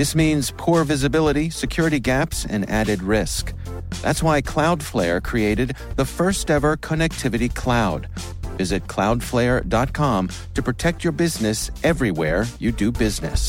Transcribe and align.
This 0.00 0.14
means 0.14 0.50
poor 0.56 0.82
visibility, 0.84 1.50
security 1.50 2.00
gaps, 2.00 2.46
and 2.46 2.66
added 2.70 3.02
risk. 3.02 3.52
That's 4.00 4.22
why 4.22 4.40
Cloudflare 4.40 5.22
created 5.22 5.76
the 5.96 6.06
first 6.06 6.50
ever 6.50 6.78
connectivity 6.78 7.54
cloud. 7.54 8.08
Visit 8.56 8.86
cloudflare.com 8.86 10.30
to 10.54 10.62
protect 10.62 11.04
your 11.04 11.12
business 11.12 11.70
everywhere 11.84 12.46
you 12.58 12.72
do 12.72 12.90
business. 12.90 13.46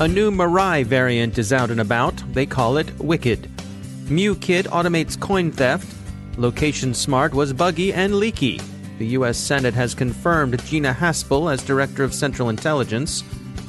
A 0.00 0.08
new 0.08 0.30
Mirai 0.30 0.86
variant 0.86 1.36
is 1.36 1.52
out 1.52 1.70
and 1.70 1.82
about. 1.82 2.14
They 2.32 2.46
call 2.46 2.78
it 2.78 2.98
Wicked. 2.98 3.50
MEWKit 4.06 4.68
automates 4.68 5.20
coin 5.20 5.52
theft. 5.52 6.01
Location 6.36 6.94
Smart 6.94 7.34
was 7.34 7.52
buggy 7.52 7.92
and 7.92 8.14
leaky. 8.14 8.58
The 8.98 9.06
U.S. 9.08 9.36
Senate 9.36 9.74
has 9.74 9.94
confirmed 9.94 10.64
Gina 10.64 10.94
Haspel 10.94 11.52
as 11.52 11.62
Director 11.62 12.04
of 12.04 12.14
Central 12.14 12.48
Intelligence. 12.48 13.22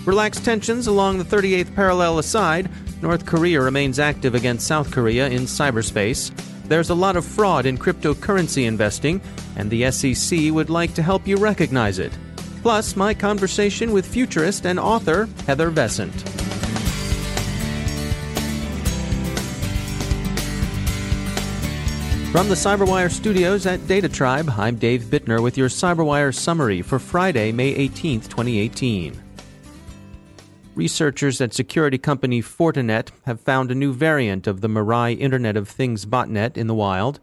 Relaxed 0.05 0.45
tensions 0.45 0.87
along 0.87 1.17
the 1.17 1.23
38th 1.23 1.75
parallel 1.75 2.19
aside, 2.19 2.69
North 3.01 3.25
Korea 3.25 3.59
remains 3.61 3.99
active 3.99 4.33
against 4.33 4.67
South 4.67 4.91
Korea 4.91 5.27
in 5.27 5.41
cyberspace. 5.41 6.31
There's 6.69 6.89
a 6.89 6.95
lot 6.95 7.17
of 7.17 7.25
fraud 7.25 7.65
in 7.65 7.77
cryptocurrency 7.77 8.65
investing, 8.65 9.19
and 9.57 9.69
the 9.69 9.91
SEC 9.91 10.51
would 10.51 10.69
like 10.69 10.93
to 10.93 11.03
help 11.03 11.27
you 11.27 11.35
recognize 11.35 11.99
it. 11.99 12.17
Plus, 12.61 12.95
my 12.95 13.13
conversation 13.13 13.91
with 13.91 14.05
futurist 14.05 14.65
and 14.65 14.79
author 14.79 15.27
Heather 15.45 15.69
Vescent. 15.69 16.42
From 22.33 22.49
the 22.49 22.55
Cyberwire 22.55 23.11
studios 23.11 23.67
at 23.67 23.85
Data 23.85 24.09
Tribe, 24.09 24.49
I'm 24.57 24.77
Dave 24.77 25.03
Bittner 25.03 25.39
with 25.39 25.55
your 25.55 25.69
Cyberwire 25.69 26.33
summary 26.33 26.81
for 26.81 26.97
Friday, 26.97 27.51
May 27.51 27.67
18, 27.75 28.21
2018. 28.21 29.21
Researchers 30.73 31.39
at 31.41 31.53
security 31.53 31.99
company 31.99 32.41
Fortinet 32.41 33.09
have 33.27 33.39
found 33.39 33.69
a 33.69 33.75
new 33.75 33.93
variant 33.93 34.47
of 34.47 34.61
the 34.61 34.67
Mirai 34.67 35.15
Internet 35.19 35.55
of 35.55 35.69
Things 35.69 36.07
botnet 36.07 36.57
in 36.57 36.65
the 36.65 36.73
wild. 36.73 37.19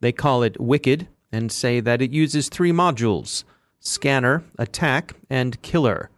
They 0.00 0.12
call 0.12 0.42
it 0.42 0.60
Wicked 0.60 1.08
and 1.32 1.50
say 1.50 1.80
that 1.80 2.02
it 2.02 2.10
uses 2.10 2.50
three 2.50 2.72
modules 2.72 3.44
Scanner, 3.80 4.44
Attack, 4.58 5.14
and 5.30 5.62
Killer. 5.62 6.10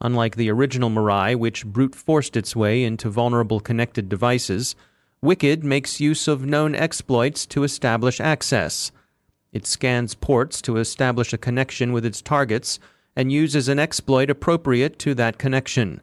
Unlike 0.00 0.36
the 0.36 0.50
original 0.50 0.88
Mirai, 0.88 1.36
which 1.36 1.66
brute 1.66 1.94
forced 1.94 2.38
its 2.38 2.56
way 2.56 2.84
into 2.84 3.10
vulnerable 3.10 3.60
connected 3.60 4.08
devices, 4.08 4.74
Wicked 5.22 5.64
makes 5.64 6.00
use 6.00 6.28
of 6.28 6.44
known 6.44 6.74
exploits 6.74 7.46
to 7.46 7.64
establish 7.64 8.20
access. 8.20 8.92
It 9.52 9.66
scans 9.66 10.14
ports 10.14 10.60
to 10.62 10.76
establish 10.76 11.32
a 11.32 11.38
connection 11.38 11.92
with 11.92 12.04
its 12.04 12.20
targets 12.20 12.78
and 13.16 13.32
uses 13.32 13.68
an 13.68 13.78
exploit 13.78 14.28
appropriate 14.28 14.98
to 15.00 15.14
that 15.14 15.38
connection. 15.38 16.02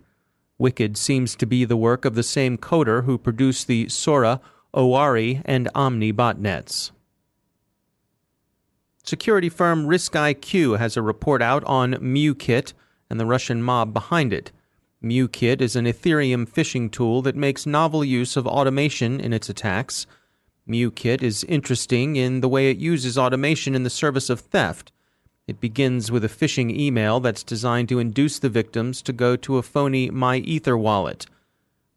Wicked 0.58 0.98
seems 0.98 1.36
to 1.36 1.46
be 1.46 1.64
the 1.64 1.78
work 1.78 2.06
of 2.06 2.16
the 2.16 2.24
same 2.24 2.58
coder 2.58 3.06
who 3.06 3.18
produced 3.18 3.68
the 3.68 3.88
Sora, 3.90 4.42
Owari, 4.74 5.42
and 5.46 5.70
Omni 5.76 6.12
botnets. 6.12 6.92
Security 9.04 9.50
firm 9.50 9.86
RiskIQ 9.86 10.80
has 10.80 10.98
a 10.98 11.02
report 11.02 11.42
out 11.42 11.64
on 11.66 11.94
MEWKit 11.96 12.74
and 13.10 13.20
the 13.20 13.26
Russian 13.26 13.62
mob 13.62 13.94
behind 13.94 14.34
it. 14.34 14.52
MEWKit 15.04 15.60
is 15.60 15.76
an 15.76 15.84
Ethereum 15.84 16.48
phishing 16.48 16.90
tool 16.90 17.22
that 17.24 17.36
makes 17.36 17.66
novel 17.66 18.06
use 18.06 18.38
of 18.38 18.48
automation 18.48 19.20
in 19.20 19.34
its 19.34 19.50
attacks. 19.50 20.08
MEWKit 20.66 21.22
is 21.22 21.44
interesting 21.44 22.16
in 22.16 22.40
the 22.40 22.48
way 22.48 22.72
it 22.72 22.78
uses 22.78 23.18
automation 23.18 23.76
in 23.76 23.84
the 23.84 23.90
service 23.90 24.30
of 24.30 24.40
theft. 24.40 24.94
It 25.46 25.60
begins 25.60 26.10
with 26.10 26.24
a 26.24 26.30
phishing 26.30 26.74
email 26.74 27.20
that's 27.20 27.44
designed 27.44 27.90
to 27.90 28.00
induce 28.00 28.40
the 28.40 28.48
victims 28.48 29.02
to 29.02 29.12
go 29.12 29.36
to 29.36 29.58
a 29.58 29.62
phony 29.62 30.10
MyEther 30.10 30.80
wallet. 30.80 31.26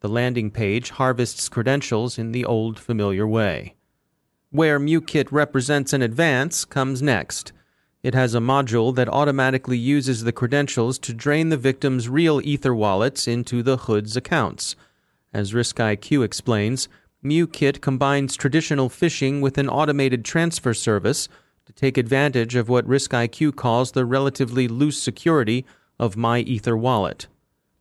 The 0.01 0.09
landing 0.09 0.51
page 0.51 0.91
harvests 0.91 1.49
credentials 1.49 2.19
in 2.19 2.33
the 2.33 2.45
old 2.45 2.77
familiar 2.77 3.27
way. 3.27 3.77
Where 4.51 4.81
MEWKit 4.81 5.31
represents 5.31 5.93
an 5.93 6.03
advance 6.03 6.65
comes 6.65 7.03
next. 7.03 7.53
It 8.07 8.15
has 8.15 8.37
a 8.37 8.39
module 8.39 8.95
that 8.95 9.09
automatically 9.09 9.77
uses 9.77 10.23
the 10.23 10.31
credentials 10.31 10.97
to 11.01 11.13
drain 11.13 11.49
the 11.49 11.57
victim's 11.57 12.09
real 12.09 12.41
Ether 12.45 12.73
wallets 12.73 13.27
into 13.27 13.65
the 13.65 13.79
hood's 13.79 14.17
accounts. 14.17 14.77
As 15.35 15.53
RiskIQ 15.53 16.23
explains, 16.23 16.89
MEWKit 17.25 17.81
combines 17.81 18.37
traditional 18.37 18.89
phishing 18.89 19.41
with 19.41 19.59
an 19.59 19.69
automated 19.69 20.25
transfer 20.25 20.73
service 20.73 21.29
to 21.65 21.73
take 21.73 21.99
advantage 21.99 22.55
of 22.55 22.69
what 22.69 22.87
RiskIQ 22.87 23.57
calls 23.57 23.91
the 23.91 24.05
relatively 24.05 24.69
loose 24.69 25.03
security 25.03 25.67
of 25.99 26.17
My 26.17 26.39
Ether 26.39 26.77
wallet. 26.77 27.27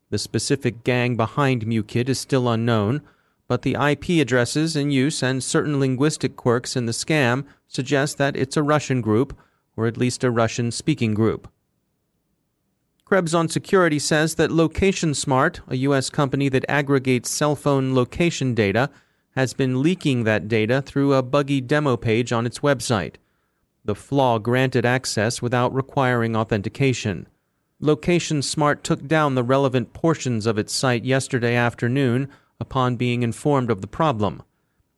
The 0.09 0.17
specific 0.17 0.83
gang 0.83 1.15
behind 1.15 1.67
MEWKit 1.67 2.09
is 2.09 2.17
still 2.17 2.49
unknown, 2.49 3.03
but 3.47 3.61
the 3.61 3.75
IP 3.79 4.19
addresses 4.19 4.75
in 4.75 4.89
use 4.89 5.21
and 5.21 5.43
certain 5.43 5.79
linguistic 5.79 6.35
quirks 6.35 6.75
in 6.75 6.87
the 6.87 6.93
scam 6.93 7.45
suggest 7.67 8.17
that 8.17 8.35
it's 8.35 8.57
a 8.57 8.63
Russian 8.63 9.01
group 9.01 9.37
or 9.75 9.87
at 9.87 9.97
least 9.97 10.23
a 10.23 10.31
Russian 10.31 10.71
speaking 10.71 11.13
group. 11.13 11.47
Krebs 13.05 13.35
on 13.35 13.47
Security 13.49 13.99
says 13.99 14.35
that 14.35 14.51
Location 14.51 15.13
Smart, 15.13 15.61
a 15.67 15.75
U.S. 15.77 16.09
company 16.09 16.49
that 16.49 16.65
aggregates 16.67 17.29
cell 17.29 17.55
phone 17.55 17.93
location 17.93 18.55
data, 18.55 18.89
has 19.35 19.53
been 19.53 19.83
leaking 19.83 20.23
that 20.23 20.47
data 20.47 20.81
through 20.81 21.13
a 21.13 21.21
buggy 21.21 21.61
demo 21.61 21.97
page 21.97 22.31
on 22.31 22.45
its 22.45 22.59
website. 22.59 23.15
The 23.83 23.93
flaw 23.93 24.39
granted 24.39 24.85
access 24.85 25.41
without 25.41 25.73
requiring 25.73 26.35
authentication. 26.35 27.27
Location 27.79 28.41
Smart 28.41 28.83
took 28.83 29.05
down 29.05 29.35
the 29.35 29.43
relevant 29.43 29.93
portions 29.93 30.47
of 30.47 30.57
its 30.57 30.73
site 30.73 31.05
yesterday 31.05 31.55
afternoon 31.55 32.27
upon 32.59 32.95
being 32.95 33.21
informed 33.21 33.69
of 33.69 33.81
the 33.81 33.87
problem. 33.87 34.41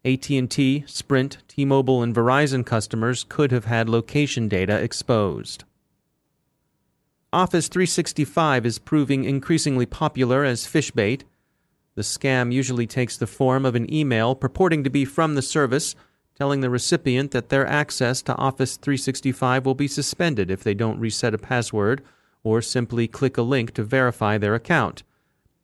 AT&T, 0.07 0.85
Sprint, 0.88 1.40
T-Mobile 1.50 2.01
and 2.01 2.16
Verizon 2.16 2.66
customers 2.66 3.25
could 3.28 3.51
have 3.51 3.66
had 3.66 3.90
location 3.90 4.47
data 4.47 4.81
exposed. 4.81 5.66
Office 7.34 7.68
365 7.68 8.66
is 8.66 8.79
proving 8.79 9.25
increasingly 9.25 9.85
popular 9.85 10.46
as 10.46 10.66
fish 10.66 10.91
bait. 10.91 11.25
The 11.96 12.03
scam 12.03 12.53
usually 12.53 12.88
takes 12.88 13.17
the 13.17 13.28
form 13.28 13.66
of 13.66 13.75
an 13.75 13.94
email 13.94 14.34
purporting 14.34 14.85
to 14.85 14.90
be 14.90 15.03
from 15.03 15.35
the 15.35 15.41
service, 15.41 15.94
telling 16.35 16.62
the 16.62 16.69
recipient 16.69 17.31
that 17.31 17.50
their 17.50 17.67
access 17.67 18.22
to 18.22 18.35
Office 18.35 18.78
365 18.78 19.66
will 19.66 19.75
be 19.75 19.90
suspended 19.90 20.50
if 20.50 20.63
they 20.63 20.73
don't 20.73 21.01
reset 21.01 21.34
a 21.34 21.38
password 21.38 22.01
or 22.44 22.62
simply 22.62 23.09
click 23.09 23.38
a 23.38 23.41
link 23.41 23.73
to 23.73 23.84
verify 23.84 24.38
their 24.38 24.56
account. 24.56 25.03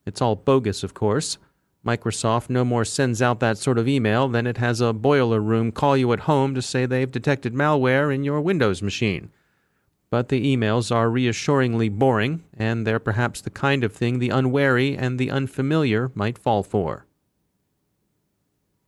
It's 0.06 0.22
all 0.22 0.36
bogus, 0.36 0.84
of 0.84 0.94
course. 0.94 1.38
Microsoft 1.86 2.50
no 2.50 2.64
more 2.64 2.86
sends 2.86 3.22
out 3.22 3.40
that 3.42 3.58
sort 3.58 3.78
of 3.78 3.88
email 3.88 4.30
than 4.30 4.48
it 4.48 4.58
has 4.58 4.80
a 4.80 4.94
boiler 4.94 5.42
room 5.42 5.72
call 5.72 5.98
you 5.98 6.14
at 6.14 6.22
home 6.22 6.56
to 6.56 6.62
say 6.62 6.86
they've 6.86 7.12
detected 7.12 7.54
malware 7.54 8.14
in 8.14 8.24
your 8.24 8.40
Windows 8.40 8.82
machine. 8.82 9.32
But 10.10 10.30
the 10.30 10.56
emails 10.56 10.96
are 10.96 11.10
reassuringly 11.10 11.90
boring, 11.90 12.44
and 12.56 12.88
they're 12.88 13.00
perhaps 13.00 13.42
the 13.42 13.50
kind 13.50 13.84
of 13.84 13.92
thing 13.92 14.20
the 14.20 14.30
unwary 14.30 14.96
and 14.96 15.20
the 15.20 15.32
unfamiliar 15.32 16.12
might 16.14 16.38
fall 16.38 16.64
for. 16.64 17.06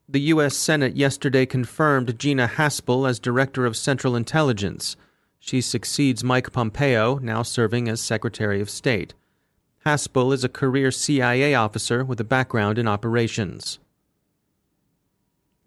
The 0.08 0.22
U.S. 0.22 0.56
Senate 0.56 0.96
yesterday 0.96 1.48
confirmed 1.48 2.20
Gina 2.20 2.48
Haspel 2.48 3.10
as 3.10 3.20
Director 3.20 3.66
of 3.66 3.76
Central 3.76 4.16
Intelligence. 4.16 4.96
She 5.40 5.62
succeeds 5.62 6.24
Mike 6.24 6.54
Pompeo, 6.54 7.18
now 7.18 7.42
serving 7.42 7.90
as 7.90 8.02
Secretary 8.02 8.62
of 8.62 8.70
State. 8.70 9.16
Haspel 9.86 10.34
is 10.34 10.44
a 10.44 10.50
career 10.50 10.90
CIA 10.90 11.54
officer 11.54 12.04
with 12.04 12.20
a 12.20 12.24
background 12.24 12.80
in 12.80 12.88
operations. 12.88 13.78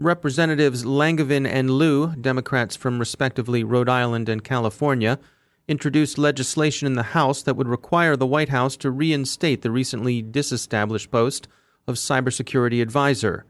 Representatives 0.00 0.84
Langevin 0.84 1.46
and 1.46 1.70
Lieu, 1.70 2.16
Democrats 2.16 2.74
from 2.74 2.98
respectively 2.98 3.62
Rhode 3.62 3.88
Island 3.88 4.28
and 4.28 4.42
California, 4.42 5.20
introduced 5.68 6.18
legislation 6.18 6.88
in 6.88 6.94
the 6.94 7.14
House 7.14 7.42
that 7.42 7.54
would 7.54 7.68
require 7.68 8.16
the 8.16 8.26
White 8.26 8.48
House 8.48 8.76
to 8.78 8.90
reinstate 8.90 9.62
the 9.62 9.70
recently 9.70 10.20
disestablished 10.20 11.12
post 11.12 11.46
of 11.86 11.94
cybersecurity 11.94 12.82
advisor. 12.82 13.44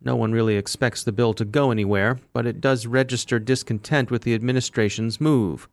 No 0.00 0.16
one 0.16 0.32
really 0.32 0.56
expects 0.56 1.04
the 1.04 1.12
bill 1.12 1.32
to 1.34 1.44
go 1.44 1.70
anywhere, 1.70 2.18
but 2.32 2.44
it 2.44 2.60
does 2.60 2.88
register 2.88 3.38
discontent 3.38 4.10
with 4.10 4.22
the 4.22 4.34
administration's 4.34 5.20
move. 5.20 5.68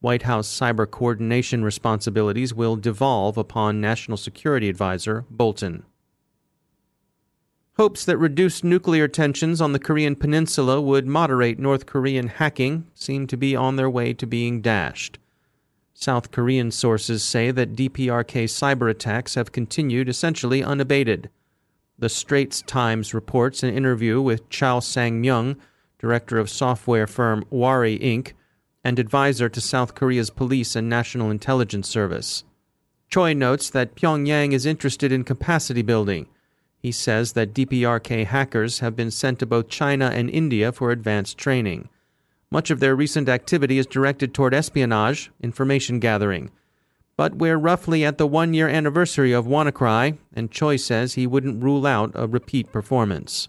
White 0.00 0.22
House 0.22 0.48
cyber 0.48 0.88
coordination 0.88 1.64
responsibilities 1.64 2.54
will 2.54 2.76
devolve 2.76 3.36
upon 3.36 3.80
National 3.80 4.16
Security 4.16 4.68
Advisor 4.68 5.24
Bolton. 5.28 5.84
Hopes 7.76 8.04
that 8.04 8.16
reduced 8.18 8.62
nuclear 8.62 9.08
tensions 9.08 9.60
on 9.60 9.72
the 9.72 9.78
Korean 9.78 10.14
peninsula 10.14 10.80
would 10.80 11.06
moderate 11.06 11.58
North 11.58 11.86
Korean 11.86 12.28
hacking 12.28 12.86
seem 12.94 13.26
to 13.26 13.36
be 13.36 13.56
on 13.56 13.76
their 13.76 13.90
way 13.90 14.12
to 14.12 14.26
being 14.26 14.60
dashed. 14.60 15.18
South 15.94 16.30
Korean 16.30 16.70
sources 16.70 17.24
say 17.24 17.50
that 17.50 17.74
DPRK 17.74 18.44
cyber 18.44 18.88
attacks 18.88 19.34
have 19.34 19.50
continued 19.50 20.08
essentially 20.08 20.62
unabated. 20.62 21.28
The 21.98 22.08
Straits 22.08 22.62
Times 22.62 23.14
reports 23.14 23.64
an 23.64 23.74
interview 23.74 24.20
with 24.20 24.48
Choi 24.48 24.78
Sang 24.78 25.20
Myung, 25.20 25.56
director 25.98 26.38
of 26.38 26.48
software 26.48 27.08
firm 27.08 27.44
Hauri 27.50 28.00
Inc., 28.00 28.34
and 28.84 28.98
advisor 28.98 29.48
to 29.48 29.60
South 29.60 29.94
Korea's 29.94 30.30
police 30.30 30.76
and 30.76 30.88
national 30.88 31.30
intelligence 31.30 31.88
service. 31.88 32.44
Choi 33.10 33.32
notes 33.32 33.70
that 33.70 33.94
Pyongyang 33.94 34.52
is 34.52 34.66
interested 34.66 35.12
in 35.12 35.24
capacity 35.24 35.82
building 35.82 36.26
he 36.78 36.92
says 36.92 37.32
that 37.32 37.54
DPRK 37.54 38.26
hackers 38.26 38.78
have 38.78 38.94
been 38.94 39.10
sent 39.10 39.38
to 39.40 39.46
both 39.46 39.68
China 39.68 40.10
and 40.14 40.30
India 40.30 40.70
for 40.72 40.90
advanced 40.90 41.36
training. 41.36 41.88
Much 42.50 42.70
of 42.70 42.80
their 42.80 42.96
recent 42.96 43.28
activity 43.28 43.78
is 43.78 43.86
directed 43.86 44.32
toward 44.32 44.54
espionage, 44.54 45.30
information 45.42 45.98
gathering. 45.98 46.50
But 47.16 47.34
we're 47.34 47.58
roughly 47.58 48.04
at 48.04 48.16
the 48.16 48.28
one 48.28 48.54
year 48.54 48.68
anniversary 48.68 49.32
of 49.32 49.44
WannaCry, 49.44 50.16
and 50.32 50.52
Choi 50.52 50.76
says 50.76 51.14
he 51.14 51.26
wouldn't 51.26 51.62
rule 51.62 51.84
out 51.84 52.12
a 52.14 52.28
repeat 52.28 52.72
performance. 52.72 53.48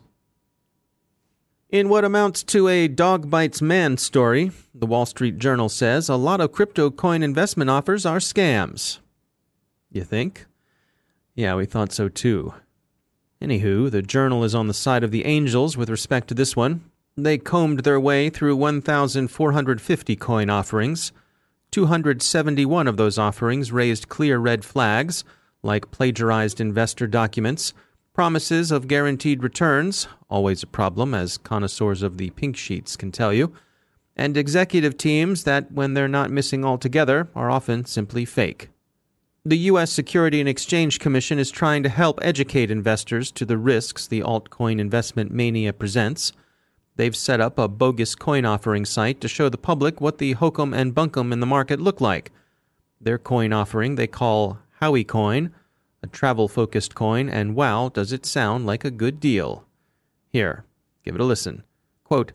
In 1.69 1.87
what 1.87 2.03
amounts 2.03 2.41
to 2.45 2.67
a 2.67 2.87
dog 2.87 3.29
bites 3.29 3.61
man 3.61 3.97
story, 3.97 4.51
the 4.73 4.87
Wall 4.87 5.05
Street 5.05 5.37
Journal 5.37 5.69
says 5.69 6.09
a 6.09 6.15
lot 6.15 6.41
of 6.41 6.51
crypto 6.51 6.89
coin 6.89 7.21
investment 7.21 7.69
offers 7.69 8.07
are 8.07 8.17
scams. 8.17 8.97
You 9.91 10.03
think? 10.03 10.47
Yeah, 11.35 11.53
we 11.53 11.67
thought 11.67 11.91
so 11.91 12.09
too. 12.09 12.55
Anywho, 13.39 13.91
the 13.91 14.01
journal 14.01 14.43
is 14.43 14.55
on 14.55 14.67
the 14.67 14.73
side 14.73 15.03
of 15.03 15.11
the 15.11 15.25
angels 15.25 15.77
with 15.77 15.91
respect 15.91 16.27
to 16.29 16.33
this 16.33 16.55
one. 16.55 16.89
They 17.15 17.37
combed 17.37 17.81
their 17.81 17.99
way 17.99 18.31
through 18.31 18.55
1,450 18.55 20.15
coin 20.15 20.49
offerings. 20.49 21.11
271 21.69 22.87
of 22.87 22.97
those 22.97 23.19
offerings 23.19 23.71
raised 23.71 24.09
clear 24.09 24.39
red 24.39 24.65
flags, 24.65 25.23
like 25.61 25.91
plagiarized 25.91 26.59
investor 26.59 27.05
documents, 27.05 27.75
promises 28.19 28.69
of 28.69 28.89
guaranteed 28.89 29.41
returns, 29.41 30.09
always 30.29 30.61
a 30.61 30.67
problem, 30.67 31.13
as 31.13 31.37
connoisseurs 31.37 32.03
of 32.03 32.17
the 32.17 32.29
pink 32.31 32.57
sheets 32.57 32.97
can 32.97 33.13
tell 33.13 33.31
you, 33.31 33.53
and 34.17 34.35
executive 34.35 34.97
teams 34.97 35.45
that, 35.45 35.71
when 35.71 35.93
they're 35.93 36.05
not 36.05 36.29
missing 36.29 36.65
altogether, 36.65 37.29
are 37.33 37.49
often 37.49 37.85
simply 37.85 38.25
fake. 38.25 38.67
The 39.45 39.59
U.S. 39.69 39.89
Security 39.89 40.41
and 40.41 40.49
Exchange 40.49 40.99
Commission 40.99 41.39
is 41.39 41.49
trying 41.49 41.81
to 41.83 41.87
help 41.87 42.19
educate 42.21 42.69
investors 42.69 43.31
to 43.31 43.45
the 43.45 43.57
risks 43.57 44.05
the 44.05 44.19
altcoin 44.19 44.81
investment 44.81 45.31
mania 45.31 45.71
presents. 45.71 46.33
They've 46.97 47.15
set 47.15 47.39
up 47.39 47.57
a 47.57 47.69
bogus 47.69 48.15
coin 48.15 48.43
offering 48.43 48.83
site 48.83 49.21
to 49.21 49.29
show 49.29 49.47
the 49.47 49.57
public 49.57 50.01
what 50.01 50.17
the 50.17 50.33
hokum 50.33 50.73
and 50.73 50.93
bunkum 50.93 51.31
in 51.31 51.39
the 51.39 51.45
market 51.45 51.79
look 51.79 52.01
like. 52.01 52.33
Their 52.99 53.17
coin 53.17 53.53
offering 53.53 53.95
they 53.95 54.07
call 54.07 54.59
Howey 54.81 55.07
Coin, 55.07 55.53
a 56.01 56.07
travel 56.07 56.47
focused 56.47 56.95
coin, 56.95 57.29
and 57.29 57.55
wow, 57.55 57.89
does 57.89 58.11
it 58.11 58.25
sound 58.25 58.65
like 58.65 58.85
a 58.85 58.91
good 58.91 59.19
deal. 59.19 59.65
Here, 60.29 60.63
give 61.03 61.15
it 61.15 61.21
a 61.21 61.25
listen. 61.25 61.63
Quote, 62.03 62.33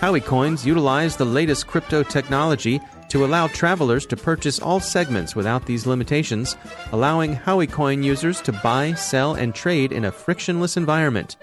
Howey 0.00 0.24
Coins 0.24 0.66
utilize 0.66 1.16
the 1.16 1.24
latest 1.24 1.66
crypto 1.66 2.02
technology 2.02 2.80
to 3.08 3.24
allow 3.24 3.48
travelers 3.48 4.06
to 4.06 4.16
purchase 4.16 4.60
all 4.60 4.80
segments 4.80 5.34
without 5.36 5.66
these 5.66 5.86
limitations, 5.86 6.56
allowing 6.92 7.34
Howey 7.34 7.70
Coin 7.70 8.02
users 8.02 8.40
to 8.42 8.52
buy, 8.52 8.94
sell, 8.94 9.34
and 9.34 9.54
trade 9.54 9.92
in 9.92 10.04
a 10.04 10.12
frictionless 10.12 10.76
environment 10.76 11.36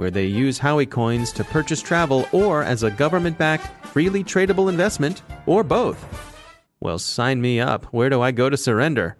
where 0.00 0.10
they 0.10 0.24
use 0.24 0.58
Howey 0.58 0.88
coins 0.88 1.30
to 1.30 1.44
purchase 1.44 1.82
travel 1.82 2.26
or 2.32 2.62
as 2.62 2.82
a 2.82 2.90
government 2.90 3.36
backed, 3.36 3.66
freely 3.88 4.24
tradable 4.24 4.70
investment, 4.70 5.20
or 5.44 5.62
both. 5.62 6.02
Well, 6.80 6.98
sign 6.98 7.42
me 7.42 7.60
up. 7.60 7.84
Where 7.92 8.08
do 8.08 8.22
I 8.22 8.30
go 8.30 8.48
to 8.48 8.56
surrender? 8.56 9.18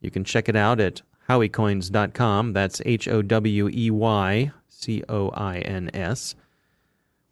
You 0.00 0.12
can 0.12 0.22
check 0.22 0.48
it 0.48 0.54
out 0.54 0.78
at 0.78 1.02
howiecoins.com. 1.28 2.52
That's 2.52 2.82
H 2.84 3.08
O 3.08 3.22
W 3.22 3.68
E 3.72 3.90
Y 3.90 4.52
C 4.68 5.02
O 5.08 5.30
I 5.30 5.58
N 5.58 5.90
S. 5.94 6.34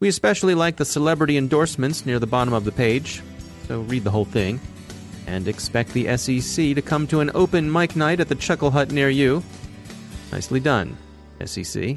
We 0.01 0.09
especially 0.09 0.55
like 0.55 0.77
the 0.77 0.85
celebrity 0.85 1.37
endorsements 1.37 2.05
near 2.05 2.19
the 2.19 2.27
bottom 2.27 2.53
of 2.53 2.65
the 2.65 2.73
page 2.73 3.23
so 3.67 3.81
read 3.83 4.05
the 4.05 4.11
whole 4.11 4.25
thing. 4.25 4.61
And 5.27 5.49
expect 5.49 5.93
the 5.95 6.17
SEC 6.17 6.75
to 6.75 6.83
come 6.83 7.07
to 7.07 7.21
an 7.21 7.31
open 7.35 7.71
mic 7.71 7.97
night 7.97 8.21
at 8.21 8.29
the 8.29 8.35
Chuckle 8.35 8.71
Hut 8.71 8.93
near 8.93 9.09
you. 9.09 9.43
Nicely 10.31 10.61
done, 10.61 10.97
SEC. 11.45 11.97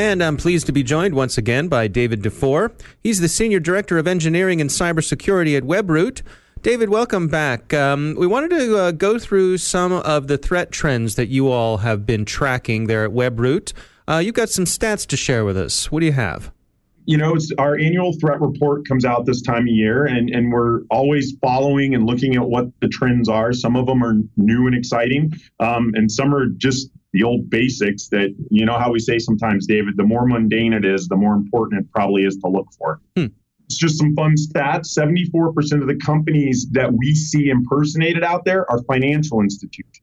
And 0.00 0.24
I'm 0.24 0.38
pleased 0.38 0.64
to 0.64 0.72
be 0.72 0.82
joined 0.82 1.12
once 1.12 1.36
again 1.36 1.68
by 1.68 1.86
David 1.86 2.22
Dufour. 2.22 2.72
He's 3.02 3.20
the 3.20 3.28
Senior 3.28 3.60
Director 3.60 3.98
of 3.98 4.06
Engineering 4.06 4.58
and 4.58 4.70
Cybersecurity 4.70 5.58
at 5.58 5.64
WebRoot. 5.64 6.22
David, 6.62 6.88
welcome 6.88 7.28
back. 7.28 7.74
Um, 7.74 8.16
we 8.18 8.26
wanted 8.26 8.48
to 8.48 8.78
uh, 8.78 8.90
go 8.92 9.18
through 9.18 9.58
some 9.58 9.92
of 9.92 10.26
the 10.26 10.38
threat 10.38 10.72
trends 10.72 11.16
that 11.16 11.26
you 11.26 11.50
all 11.50 11.76
have 11.76 12.06
been 12.06 12.24
tracking 12.24 12.86
there 12.86 13.04
at 13.04 13.10
WebRoot. 13.10 13.74
Uh, 14.08 14.22
you've 14.24 14.34
got 14.34 14.48
some 14.48 14.64
stats 14.64 15.06
to 15.06 15.18
share 15.18 15.44
with 15.44 15.58
us. 15.58 15.92
What 15.92 16.00
do 16.00 16.06
you 16.06 16.12
have? 16.12 16.50
You 17.04 17.18
know, 17.18 17.36
our 17.58 17.76
annual 17.78 18.14
threat 18.18 18.40
report 18.40 18.88
comes 18.88 19.04
out 19.04 19.26
this 19.26 19.42
time 19.42 19.64
of 19.64 19.68
year, 19.68 20.06
and, 20.06 20.30
and 20.30 20.50
we're 20.50 20.80
always 20.90 21.34
following 21.42 21.94
and 21.94 22.06
looking 22.06 22.36
at 22.36 22.42
what 22.42 22.68
the 22.80 22.88
trends 22.88 23.28
are. 23.28 23.52
Some 23.52 23.76
of 23.76 23.84
them 23.84 24.02
are 24.02 24.14
new 24.38 24.66
and 24.66 24.74
exciting, 24.74 25.34
um, 25.58 25.92
and 25.94 26.10
some 26.10 26.34
are 26.34 26.46
just 26.46 26.88
the 27.12 27.24
old 27.24 27.50
basics 27.50 28.08
that, 28.08 28.34
you 28.50 28.64
know, 28.64 28.78
how 28.78 28.92
we 28.92 28.98
say 28.98 29.18
sometimes, 29.18 29.66
David, 29.66 29.96
the 29.96 30.04
more 30.04 30.26
mundane 30.26 30.72
it 30.72 30.84
is, 30.84 31.08
the 31.08 31.16
more 31.16 31.34
important 31.34 31.80
it 31.84 31.90
probably 31.90 32.22
is 32.22 32.36
to 32.38 32.48
look 32.48 32.68
for. 32.78 33.00
Hmm. 33.16 33.26
It's 33.66 33.76
just 33.76 33.98
some 33.98 34.14
fun 34.14 34.34
stats. 34.34 34.96
74% 34.98 35.80
of 35.80 35.86
the 35.86 35.98
companies 36.04 36.66
that 36.72 36.92
we 36.92 37.14
see 37.14 37.48
impersonated 37.48 38.24
out 38.24 38.44
there 38.44 38.70
are 38.70 38.82
financial 38.84 39.40
institutions. 39.40 40.02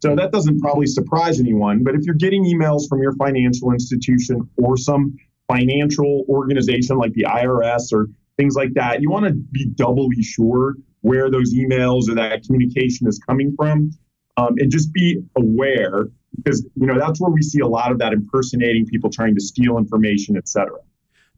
So 0.00 0.16
that 0.16 0.32
doesn't 0.32 0.60
probably 0.60 0.86
surprise 0.86 1.38
anyone. 1.38 1.84
But 1.84 1.94
if 1.94 2.02
you're 2.04 2.14
getting 2.14 2.44
emails 2.44 2.88
from 2.88 3.02
your 3.02 3.12
financial 3.16 3.70
institution 3.70 4.48
or 4.56 4.76
some 4.76 5.14
financial 5.46 6.24
organization 6.28 6.96
like 6.96 7.12
the 7.12 7.24
IRS 7.24 7.92
or 7.92 8.08
things 8.36 8.56
like 8.56 8.74
that, 8.74 9.00
you 9.00 9.10
want 9.10 9.26
to 9.26 9.32
be 9.32 9.66
doubly 9.66 10.22
sure 10.22 10.76
where 11.02 11.30
those 11.30 11.54
emails 11.54 12.08
or 12.08 12.14
that 12.14 12.42
communication 12.44 13.06
is 13.06 13.20
coming 13.26 13.54
from. 13.56 13.90
Um, 14.38 14.54
and 14.56 14.72
just 14.72 14.92
be 14.94 15.22
aware 15.36 16.06
because 16.36 16.66
you 16.74 16.86
know 16.86 16.98
that's 16.98 17.20
where 17.20 17.30
we 17.30 17.42
see 17.42 17.60
a 17.60 17.66
lot 17.66 17.92
of 17.92 17.98
that 17.98 18.12
impersonating 18.12 18.86
people 18.86 19.10
trying 19.10 19.34
to 19.34 19.40
steal 19.40 19.78
information, 19.78 20.36
et 20.36 20.48
cetera. 20.48 20.78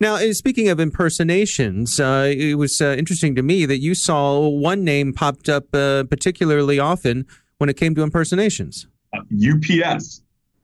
Now, 0.01 0.17
uh, 0.17 0.33
speaking 0.33 0.69
of 0.69 0.81
impersonations, 0.81 2.01
uh, 2.01 2.33
it 2.37 2.55
was 2.55 2.81
uh, 2.81 2.97
interesting 2.99 3.35
to 3.37 3.43
me 3.43 3.65
that 3.67 3.79
you 3.79 3.95
saw 3.95 4.49
one 4.49 4.83
name 4.83 5.13
popped 5.13 5.49
up 5.49 5.75
uh, 5.75 6.05
particularly 6.05 6.79
often 6.79 7.27
when 7.59 7.71
it 7.71 7.77
came 7.77 7.95
to 7.95 8.03
impersonations. 8.03 8.87
UPS. 9.15 10.23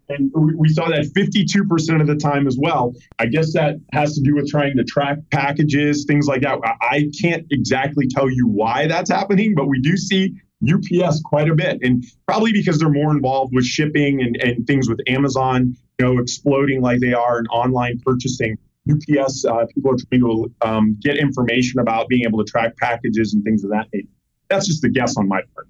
And 0.08 0.32
we 0.34 0.68
saw 0.68 0.88
that 0.88 1.06
52% 1.16 2.00
of 2.00 2.08
the 2.08 2.16
time 2.16 2.48
as 2.48 2.58
well. 2.60 2.92
I 3.20 3.26
guess 3.26 3.52
that 3.52 3.76
has 3.92 4.14
to 4.16 4.20
do 4.20 4.34
with 4.34 4.50
trying 4.50 4.76
to 4.76 4.82
track 4.82 5.18
packages, 5.30 6.04
things 6.04 6.26
like 6.26 6.42
that. 6.42 6.58
I 6.82 7.08
can't 7.20 7.46
exactly 7.52 8.08
tell 8.08 8.28
you 8.28 8.48
why 8.48 8.88
that's 8.88 9.08
happening, 9.08 9.54
but 9.54 9.68
we 9.68 9.80
do 9.80 9.96
see 9.96 10.34
UPS 10.68 11.22
quite 11.22 11.48
a 11.48 11.54
bit. 11.54 11.78
And 11.82 12.04
probably 12.26 12.52
because 12.52 12.78
they're 12.78 12.90
more 12.90 13.12
involved 13.12 13.54
with 13.54 13.64
shipping 13.64 14.22
and, 14.22 14.36
and 14.36 14.66
things 14.66 14.88
with 14.88 15.00
Amazon, 15.06 15.76
you 15.98 16.04
know, 16.04 16.18
exploding 16.20 16.82
like 16.82 17.00
they 17.00 17.14
are 17.14 17.38
in 17.38 17.46
online 17.46 18.00
purchasing. 18.04 18.58
UPS, 18.90 19.44
uh, 19.44 19.66
people 19.74 19.92
are 19.92 19.96
trying 19.96 20.20
to 20.20 20.52
um, 20.62 20.96
get 21.00 21.16
information 21.18 21.80
about 21.80 22.08
being 22.08 22.24
able 22.26 22.42
to 22.42 22.50
track 22.50 22.76
packages 22.78 23.34
and 23.34 23.44
things 23.44 23.62
of 23.62 23.70
that 23.70 23.86
nature. 23.92 24.08
That's 24.48 24.66
just 24.66 24.82
a 24.84 24.88
guess 24.88 25.16
on 25.16 25.28
my 25.28 25.42
part. 25.54 25.68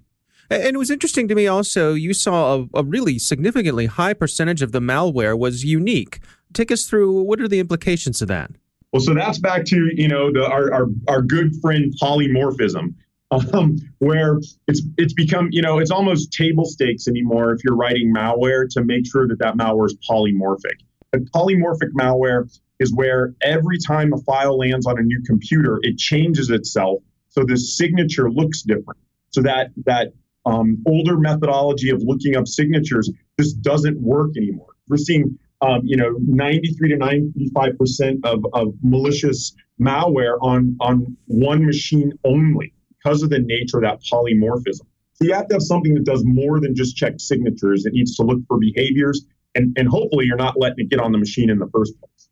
And 0.49 0.75
it 0.75 0.79
was 0.79 0.91
interesting 0.91 1.29
to 1.29 1.35
me 1.35 1.47
also, 1.47 1.95
you 1.95 2.13
saw 2.13 2.67
a, 2.75 2.81
a, 2.81 2.83
really 2.83 3.21
significantly 3.21 3.87
high 3.87 4.15
percentage 4.15 4.63
of 4.63 4.73
the 4.73 4.81
malware 4.81 5.39
was 5.39 5.65
unique. 5.65 6.19
Take 6.53 6.73
us 6.73 6.87
through 6.87 7.23
what 7.23 7.41
are 7.41 7.47
the 7.47 7.61
implications 7.61 8.21
of 8.21 8.27
that? 8.29 8.51
Well, 8.93 9.01
so 9.01 9.15
that's 9.15 9.39
back 9.39 9.65
to, 9.67 9.91
you 9.95 10.09
know, 10.09 10.33
the, 10.33 10.45
our, 10.45 10.73
our, 10.73 10.87
our 11.07 11.23
good 11.23 11.55
friend 11.61 11.95
polymorphism. 12.03 12.95
Um, 13.33 13.77
where 13.99 14.41
it's 14.67 14.83
it's 14.97 15.13
become 15.13 15.51
you 15.53 15.63
know 15.63 15.79
it's 15.79 15.93
almost 15.93 16.33
table 16.33 16.65
stakes 16.65 17.07
anymore 17.07 17.53
if 17.53 17.63
you're 17.63 17.77
writing 17.77 18.13
malware 18.13 18.69
to 18.71 18.83
make 18.85 19.07
sure 19.07 19.29
that 19.29 19.39
that 19.39 19.57
malware 19.57 19.87
is 19.87 19.97
polymorphic. 20.09 20.81
But 21.13 21.27
polymorphic 21.27 21.93
malware 21.97 22.51
is 22.81 22.93
where 22.93 23.35
every 23.41 23.79
time 23.79 24.13
a 24.13 24.19
file 24.19 24.59
lands 24.59 24.85
on 24.85 24.99
a 24.99 25.03
new 25.03 25.23
computer, 25.27 25.79
it 25.83 25.97
changes 25.97 26.51
itself 26.51 27.03
so 27.31 27.45
the 27.45 27.57
signature 27.57 28.31
looks 28.31 28.63
different. 28.63 29.01
So 29.31 29.43
that 29.43 29.71
that 29.87 30.13
um, 30.45 30.83
older 30.87 31.17
methodology 31.17 31.91
of 31.91 32.03
looking 32.03 32.37
up 32.37 32.47
signatures 32.47 33.11
just 33.39 33.63
doesn't 33.63 34.01
work 34.01 34.37
anymore. 34.37 34.75
We're 34.89 34.97
seeing 34.97 35.39
um, 35.61 35.81
you 35.85 35.97
know 35.97 36.17
93 36.27 36.89
to 36.91 36.97
95 36.97 37.79
percent 37.79 38.27
of, 38.27 38.45
of 38.53 38.75
malicious 38.83 39.55
malware 39.81 40.39
on 40.43 40.77
on 40.81 41.17
one 41.27 41.65
machine 41.65 42.13
only 42.25 42.75
because 43.03 43.23
of 43.23 43.31
the 43.31 43.39
nature 43.39 43.79
of 43.79 43.83
that 43.83 44.01
polymorphism. 44.11 44.87
So 45.15 45.27
you 45.27 45.35
have 45.35 45.49
to 45.49 45.55
have 45.55 45.63
something 45.63 45.95
that 45.95 46.05
does 46.05 46.25
more 46.25 46.61
than 46.61 46.75
just 46.75 46.97
check 46.97 47.15
signatures. 47.19 47.85
It 47.85 47.93
needs 47.93 48.17
to 48.17 48.23
look 48.23 48.41
for 48.49 48.59
behaviors, 48.59 49.27
and, 49.55 49.77
and 49.77 49.89
hopefully 49.89 50.25
you're 50.27 50.37
not 50.37 50.55
letting 50.59 50.79
it 50.79 50.89
get 50.91 51.01
on 51.01 51.13
the 51.13 51.19
machine 51.19 51.51
in 51.51 51.59
the 51.59 51.69
first 51.75 51.99
place. 51.99 52.29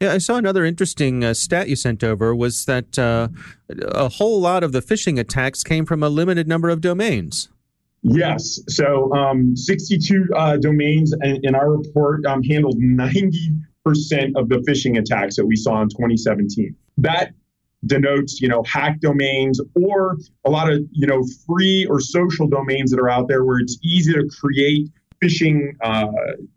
Yeah, 0.00 0.14
I 0.14 0.18
saw 0.18 0.36
another 0.36 0.64
interesting 0.64 1.22
uh, 1.22 1.34
stat 1.34 1.68
you 1.68 1.76
sent 1.76 2.02
over 2.02 2.34
was 2.34 2.64
that 2.64 2.98
uh, 2.98 3.28
a 3.68 4.08
whole 4.08 4.40
lot 4.40 4.64
of 4.64 4.72
the 4.72 4.80
phishing 4.80 5.20
attacks 5.20 5.62
came 5.62 5.84
from 5.84 6.02
a 6.02 6.08
limited 6.08 6.48
number 6.48 6.70
of 6.70 6.80
domains. 6.80 7.50
Yes. 8.02 8.60
So 8.68 9.12
um, 9.12 9.54
62 9.54 10.28
uh, 10.34 10.56
domains 10.56 11.12
in, 11.22 11.40
in, 11.42 11.54
our 11.54 11.76
report 11.76 12.24
um, 12.24 12.42
handled 12.42 12.78
90% 12.80 13.12
of 14.36 14.48
the 14.48 14.64
phishing 14.66 14.98
attacks 14.98 15.36
that 15.36 15.44
we 15.44 15.54
saw 15.54 15.82
in 15.82 15.90
2017. 15.90 16.74
That 16.96 17.34
denotes, 17.86 18.40
you 18.40 18.48
know, 18.48 18.62
hack 18.64 19.00
domains 19.00 19.60
or 19.74 20.16
a 20.44 20.50
lot 20.50 20.70
of, 20.70 20.80
you 20.92 21.06
know, 21.06 21.22
free 21.46 21.86
or 21.86 22.00
social 22.00 22.46
domains 22.46 22.90
that 22.90 23.00
are 23.00 23.08
out 23.08 23.28
there 23.28 23.44
where 23.44 23.58
it's 23.58 23.78
easy 23.82 24.12
to 24.12 24.28
create 24.40 24.90
phishing 25.22 25.74
uh, 25.82 26.08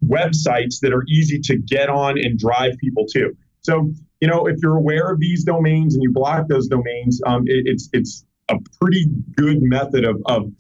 websites 0.06 0.80
that 0.82 0.94
are 0.94 1.04
easy 1.08 1.40
to 1.40 1.58
get 1.58 1.90
on 1.90 2.18
and 2.18 2.40
drive 2.40 2.78
people 2.80 3.06
to. 3.08 3.36
So, 3.62 3.92
you 4.22 4.28
know, 4.28 4.46
if 4.48 4.58
you're 4.62 4.78
aware 4.78 5.12
of 5.12 5.20
these 5.20 5.44
domains 5.44 5.96
and 5.96 6.04
you 6.04 6.12
block 6.12 6.48
those 6.48 6.68
domains, 6.68 7.22
um, 7.26 7.44
it, 7.48 7.64
it's 7.66 7.90
it's 7.94 8.26
a 8.50 8.56
pretty 8.82 9.06
good 9.36 9.62
method 9.62 10.06
of, 10.06 10.22
of 10.26 10.52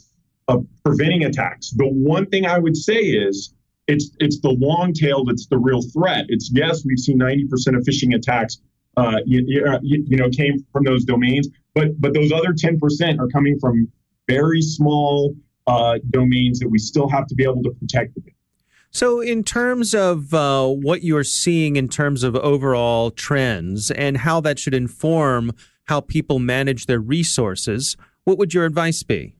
of 0.47 0.65
preventing 0.83 1.23
attacks. 1.23 1.71
The 1.71 1.87
one 1.87 2.25
thing 2.27 2.45
I 2.45 2.59
would 2.59 2.75
say 2.75 2.99
is 2.99 3.53
it's 3.87 4.11
it's 4.19 4.39
the 4.39 4.49
long 4.49 4.93
tail 4.93 5.25
that's 5.25 5.47
the 5.47 5.57
real 5.57 5.81
threat. 5.81 6.25
It's 6.29 6.51
yes, 6.53 6.83
we've 6.85 6.99
seen 6.99 7.19
90% 7.19 7.77
of 7.77 7.83
phishing 7.83 8.15
attacks, 8.15 8.59
uh, 8.97 9.17
you, 9.25 9.43
you, 9.47 10.05
you 10.07 10.17
know, 10.17 10.29
came 10.29 10.65
from 10.71 10.83
those 10.83 11.03
domains, 11.05 11.49
but 11.73 11.99
but 11.99 12.13
those 12.13 12.31
other 12.31 12.53
10% 12.53 13.19
are 13.19 13.27
coming 13.27 13.57
from 13.59 13.87
very 14.27 14.61
small 14.61 15.35
uh, 15.67 15.97
domains 16.09 16.59
that 16.59 16.69
we 16.69 16.77
still 16.79 17.09
have 17.09 17.27
to 17.27 17.35
be 17.35 17.43
able 17.43 17.63
to 17.63 17.71
protect 17.71 18.17
against. 18.17 18.37
So, 18.91 19.21
in 19.21 19.43
terms 19.43 19.95
of 19.95 20.33
uh, 20.35 20.67
what 20.67 21.03
you're 21.03 21.23
seeing 21.23 21.77
in 21.77 21.89
terms 21.89 22.23
of 22.23 22.35
overall 22.35 23.09
trends 23.09 23.89
and 23.89 24.17
how 24.17 24.39
that 24.41 24.59
should 24.59 24.75
inform 24.75 25.51
how 25.85 25.99
people 25.99 26.37
manage 26.37 26.85
their 26.85 26.99
resources, 26.99 27.97
what 28.23 28.37
would 28.37 28.53
your 28.53 28.65
advice 28.65 29.01
be? 29.01 29.35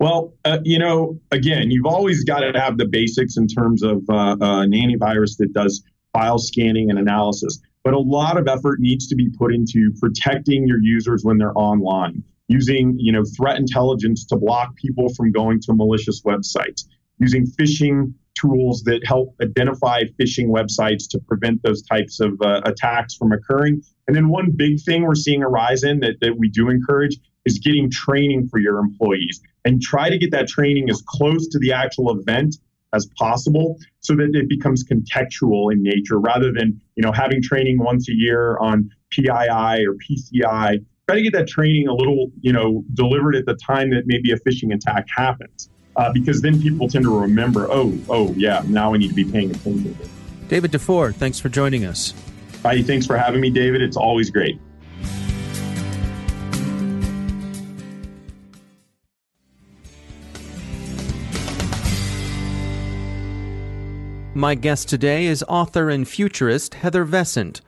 Well, 0.00 0.34
uh, 0.44 0.58
you 0.64 0.78
know, 0.78 1.20
again, 1.30 1.70
you've 1.70 1.86
always 1.86 2.24
got 2.24 2.40
to 2.40 2.58
have 2.58 2.78
the 2.78 2.86
basics 2.86 3.36
in 3.36 3.46
terms 3.46 3.82
of 3.82 4.02
uh, 4.08 4.36
uh, 4.40 4.62
an 4.62 4.72
antivirus 4.72 5.36
that 5.38 5.52
does 5.52 5.82
file 6.12 6.38
scanning 6.38 6.90
and 6.90 6.98
analysis. 6.98 7.60
But 7.84 7.94
a 7.94 7.98
lot 7.98 8.36
of 8.36 8.48
effort 8.48 8.80
needs 8.80 9.06
to 9.08 9.14
be 9.14 9.30
put 9.30 9.54
into 9.54 9.92
protecting 10.00 10.66
your 10.66 10.78
users 10.80 11.24
when 11.24 11.38
they're 11.38 11.56
online 11.56 12.22
using 12.48 12.94
you 12.98 13.12
know 13.12 13.22
threat 13.36 13.58
intelligence 13.58 14.24
to 14.24 14.36
block 14.36 14.74
people 14.76 15.12
from 15.14 15.30
going 15.30 15.60
to 15.60 15.74
malicious 15.74 16.22
websites 16.22 16.84
using 17.18 17.46
phishing 17.46 18.12
tools 18.34 18.82
that 18.84 19.04
help 19.04 19.34
identify 19.42 20.02
phishing 20.20 20.46
websites 20.46 21.08
to 21.10 21.18
prevent 21.18 21.62
those 21.62 21.82
types 21.82 22.20
of 22.20 22.40
uh, 22.40 22.60
attacks 22.64 23.14
from 23.14 23.32
occurring. 23.32 23.82
And 24.06 24.16
then 24.16 24.28
one 24.28 24.52
big 24.52 24.80
thing 24.80 25.02
we're 25.02 25.16
seeing 25.16 25.42
a 25.42 25.48
rise 25.48 25.82
in 25.82 26.00
that, 26.00 26.20
that 26.20 26.38
we 26.38 26.48
do 26.48 26.70
encourage 26.70 27.18
is 27.44 27.58
getting 27.58 27.90
training 27.90 28.48
for 28.48 28.58
your 28.60 28.78
employees 28.78 29.40
and 29.64 29.82
try 29.82 30.08
to 30.08 30.18
get 30.18 30.30
that 30.30 30.46
training 30.46 30.88
as 30.88 31.02
close 31.06 31.48
to 31.48 31.58
the 31.58 31.72
actual 31.72 32.16
event 32.16 32.56
as 32.94 33.06
possible 33.18 33.76
so 34.00 34.14
that 34.16 34.30
it 34.34 34.48
becomes 34.48 34.84
contextual 34.84 35.72
in 35.72 35.82
nature 35.82 36.18
rather 36.18 36.52
than 36.52 36.80
you 36.96 37.02
know 37.02 37.12
having 37.12 37.42
training 37.42 37.78
once 37.78 38.08
a 38.08 38.14
year 38.14 38.56
on 38.58 38.90
PII 39.10 39.86
or 39.86 39.94
PCI 39.94 40.78
try 41.08 41.16
to 41.16 41.22
get 41.22 41.32
that 41.32 41.48
training 41.48 41.88
a 41.88 41.94
little, 41.94 42.30
you 42.42 42.52
know, 42.52 42.84
delivered 42.92 43.34
at 43.34 43.46
the 43.46 43.54
time 43.54 43.90
that 43.90 44.02
maybe 44.04 44.30
a 44.30 44.36
phishing 44.36 44.74
attack 44.74 45.06
happens. 45.08 45.70
Uh, 45.96 46.12
because 46.12 46.42
then 46.42 46.60
people 46.60 46.86
tend 46.86 47.02
to 47.04 47.20
remember, 47.20 47.66
oh, 47.70 47.98
oh, 48.10 48.32
yeah, 48.36 48.62
now 48.66 48.92
I 48.92 48.98
need 48.98 49.08
to 49.08 49.14
be 49.14 49.24
paying 49.24 49.50
attention. 49.50 49.96
David 50.48 50.70
Dufour, 50.70 51.12
thanks 51.12 51.40
for 51.40 51.48
joining 51.48 51.86
us. 51.86 52.12
Hi, 52.62 52.82
thanks 52.82 53.06
for 53.06 53.16
having 53.16 53.40
me, 53.40 53.50
David. 53.50 53.80
It's 53.80 53.96
always 53.96 54.30
great. 54.30 54.60
My 64.38 64.54
guest 64.54 64.88
today 64.88 65.26
is 65.26 65.44
author 65.48 65.90
and 65.90 66.06
futurist 66.06 66.74
Heather 66.74 67.02
Vescent. 67.02 67.60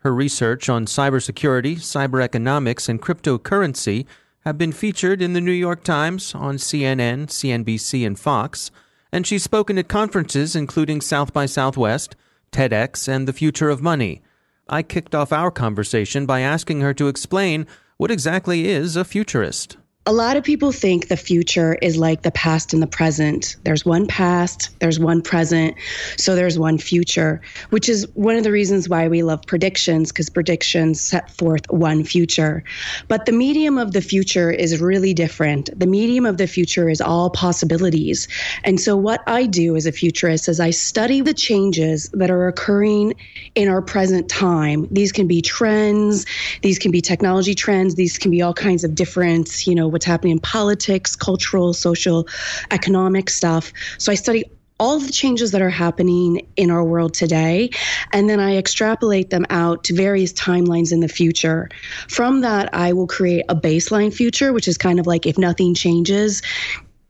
Her 0.00 0.12
research 0.12 0.68
on 0.68 0.84
cybersecurity, 0.84 1.76
cyber 1.76 2.22
economics, 2.22 2.90
and 2.90 3.00
cryptocurrency 3.00 4.04
have 4.44 4.58
been 4.58 4.70
featured 4.70 5.22
in 5.22 5.32
the 5.32 5.40
New 5.40 5.50
York 5.50 5.82
Times, 5.82 6.34
on 6.34 6.58
CNN, 6.58 7.28
CNBC, 7.28 8.06
and 8.06 8.20
Fox, 8.20 8.70
and 9.10 9.26
she's 9.26 9.42
spoken 9.42 9.78
at 9.78 9.88
conferences 9.88 10.54
including 10.54 11.00
South 11.00 11.32
by 11.32 11.46
Southwest, 11.46 12.16
TEDx, 12.52 13.08
and 13.08 13.26
the 13.26 13.32
future 13.32 13.70
of 13.70 13.80
money. 13.80 14.20
I 14.68 14.82
kicked 14.82 15.14
off 15.14 15.32
our 15.32 15.50
conversation 15.50 16.26
by 16.26 16.40
asking 16.40 16.82
her 16.82 16.92
to 16.92 17.08
explain 17.08 17.66
what 17.96 18.10
exactly 18.10 18.68
is 18.68 18.94
a 18.94 19.06
futurist. 19.06 19.78
A 20.06 20.14
lot 20.14 20.38
of 20.38 20.42
people 20.42 20.72
think 20.72 21.08
the 21.08 21.16
future 21.16 21.74
is 21.82 21.98
like 21.98 22.22
the 22.22 22.30
past 22.30 22.72
and 22.72 22.82
the 22.82 22.86
present. 22.86 23.56
There's 23.64 23.84
one 23.84 24.06
past, 24.06 24.70
there's 24.80 24.98
one 24.98 25.20
present, 25.20 25.76
so 26.16 26.34
there's 26.34 26.58
one 26.58 26.78
future, 26.78 27.42
which 27.68 27.86
is 27.86 28.08
one 28.14 28.34
of 28.34 28.42
the 28.42 28.50
reasons 28.50 28.88
why 28.88 29.08
we 29.08 29.22
love 29.22 29.42
predictions, 29.46 30.10
because 30.10 30.30
predictions 30.30 31.02
set 31.02 31.30
forth 31.30 31.70
one 31.70 32.02
future. 32.02 32.64
But 33.08 33.26
the 33.26 33.32
medium 33.32 33.76
of 33.76 33.92
the 33.92 34.00
future 34.00 34.50
is 34.50 34.80
really 34.80 35.12
different. 35.12 35.68
The 35.78 35.86
medium 35.86 36.24
of 36.24 36.38
the 36.38 36.46
future 36.46 36.88
is 36.88 37.02
all 37.02 37.28
possibilities. 37.28 38.26
And 38.64 38.80
so, 38.80 38.96
what 38.96 39.20
I 39.26 39.44
do 39.44 39.76
as 39.76 39.84
a 39.84 39.92
futurist 39.92 40.48
is 40.48 40.60
I 40.60 40.70
study 40.70 41.20
the 41.20 41.34
changes 41.34 42.08
that 42.14 42.30
are 42.30 42.48
occurring 42.48 43.12
in 43.54 43.68
our 43.68 43.82
present 43.82 44.30
time. 44.30 44.88
These 44.90 45.12
can 45.12 45.26
be 45.26 45.42
trends, 45.42 46.24
these 46.62 46.78
can 46.78 46.90
be 46.90 47.02
technology 47.02 47.54
trends, 47.54 47.96
these 47.96 48.16
can 48.16 48.30
be 48.30 48.40
all 48.40 48.54
kinds 48.54 48.82
of 48.82 48.94
different, 48.94 49.66
you 49.66 49.74
know, 49.74 49.89
what's 49.90 50.06
happening 50.06 50.32
in 50.32 50.40
politics, 50.40 51.16
cultural, 51.16 51.74
social, 51.74 52.26
economic 52.70 53.30
stuff. 53.30 53.72
So 53.98 54.12
I 54.12 54.14
study 54.14 54.44
all 54.80 54.98
the 54.98 55.12
changes 55.12 55.50
that 55.50 55.60
are 55.60 55.68
happening 55.68 56.46
in 56.56 56.70
our 56.70 56.82
world 56.82 57.12
today, 57.12 57.70
and 58.12 58.30
then 58.30 58.40
I 58.40 58.56
extrapolate 58.56 59.28
them 59.28 59.44
out 59.50 59.84
to 59.84 59.94
various 59.94 60.32
timelines 60.32 60.90
in 60.90 61.00
the 61.00 61.08
future. 61.08 61.68
From 62.08 62.40
that, 62.40 62.74
I 62.74 62.94
will 62.94 63.06
create 63.06 63.44
a 63.50 63.54
baseline 63.54 64.12
future, 64.12 64.54
which 64.54 64.66
is 64.66 64.78
kind 64.78 64.98
of 64.98 65.06
like 65.06 65.26
if 65.26 65.36
nothing 65.36 65.74
changes, 65.74 66.40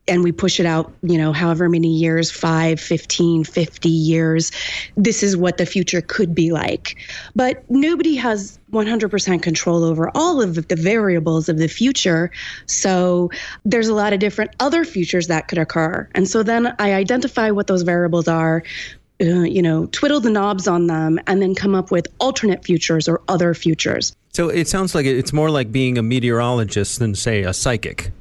and 0.07 0.23
we 0.23 0.31
push 0.31 0.59
it 0.59 0.65
out, 0.65 0.91
you 1.03 1.17
know, 1.17 1.31
however 1.31 1.69
many 1.69 1.87
years 1.87 2.31
5, 2.31 2.79
15, 2.79 3.43
50 3.43 3.89
years 3.89 4.51
this 4.97 5.23
is 5.23 5.37
what 5.37 5.57
the 5.57 5.65
future 5.65 6.01
could 6.01 6.33
be 6.33 6.51
like. 6.51 6.95
But 7.35 7.63
nobody 7.69 8.15
has 8.15 8.59
100% 8.71 9.41
control 9.41 9.83
over 9.83 10.11
all 10.15 10.41
of 10.41 10.67
the 10.67 10.75
variables 10.75 11.49
of 11.49 11.57
the 11.57 11.67
future. 11.67 12.31
So 12.65 13.29
there's 13.65 13.87
a 13.87 13.93
lot 13.93 14.13
of 14.13 14.19
different 14.19 14.51
other 14.59 14.85
futures 14.85 15.27
that 15.27 15.47
could 15.47 15.57
occur. 15.57 16.07
And 16.15 16.27
so 16.27 16.43
then 16.43 16.73
I 16.79 16.93
identify 16.93 17.51
what 17.51 17.67
those 17.67 17.81
variables 17.83 18.27
are, 18.27 18.63
uh, 19.21 19.43
you 19.43 19.61
know, 19.61 19.85
twiddle 19.87 20.19
the 20.19 20.29
knobs 20.29 20.67
on 20.67 20.87
them, 20.87 21.19
and 21.27 21.41
then 21.41 21.53
come 21.53 21.75
up 21.75 21.91
with 21.91 22.07
alternate 22.19 22.63
futures 22.63 23.07
or 23.07 23.21
other 23.27 23.53
futures. 23.53 24.15
So 24.33 24.49
it 24.49 24.67
sounds 24.67 24.95
like 24.95 25.05
it's 25.05 25.33
more 25.33 25.49
like 25.49 25.71
being 25.71 25.97
a 25.97 26.01
meteorologist 26.01 26.99
than, 26.99 27.15
say, 27.15 27.43
a 27.43 27.53
psychic. 27.53 28.11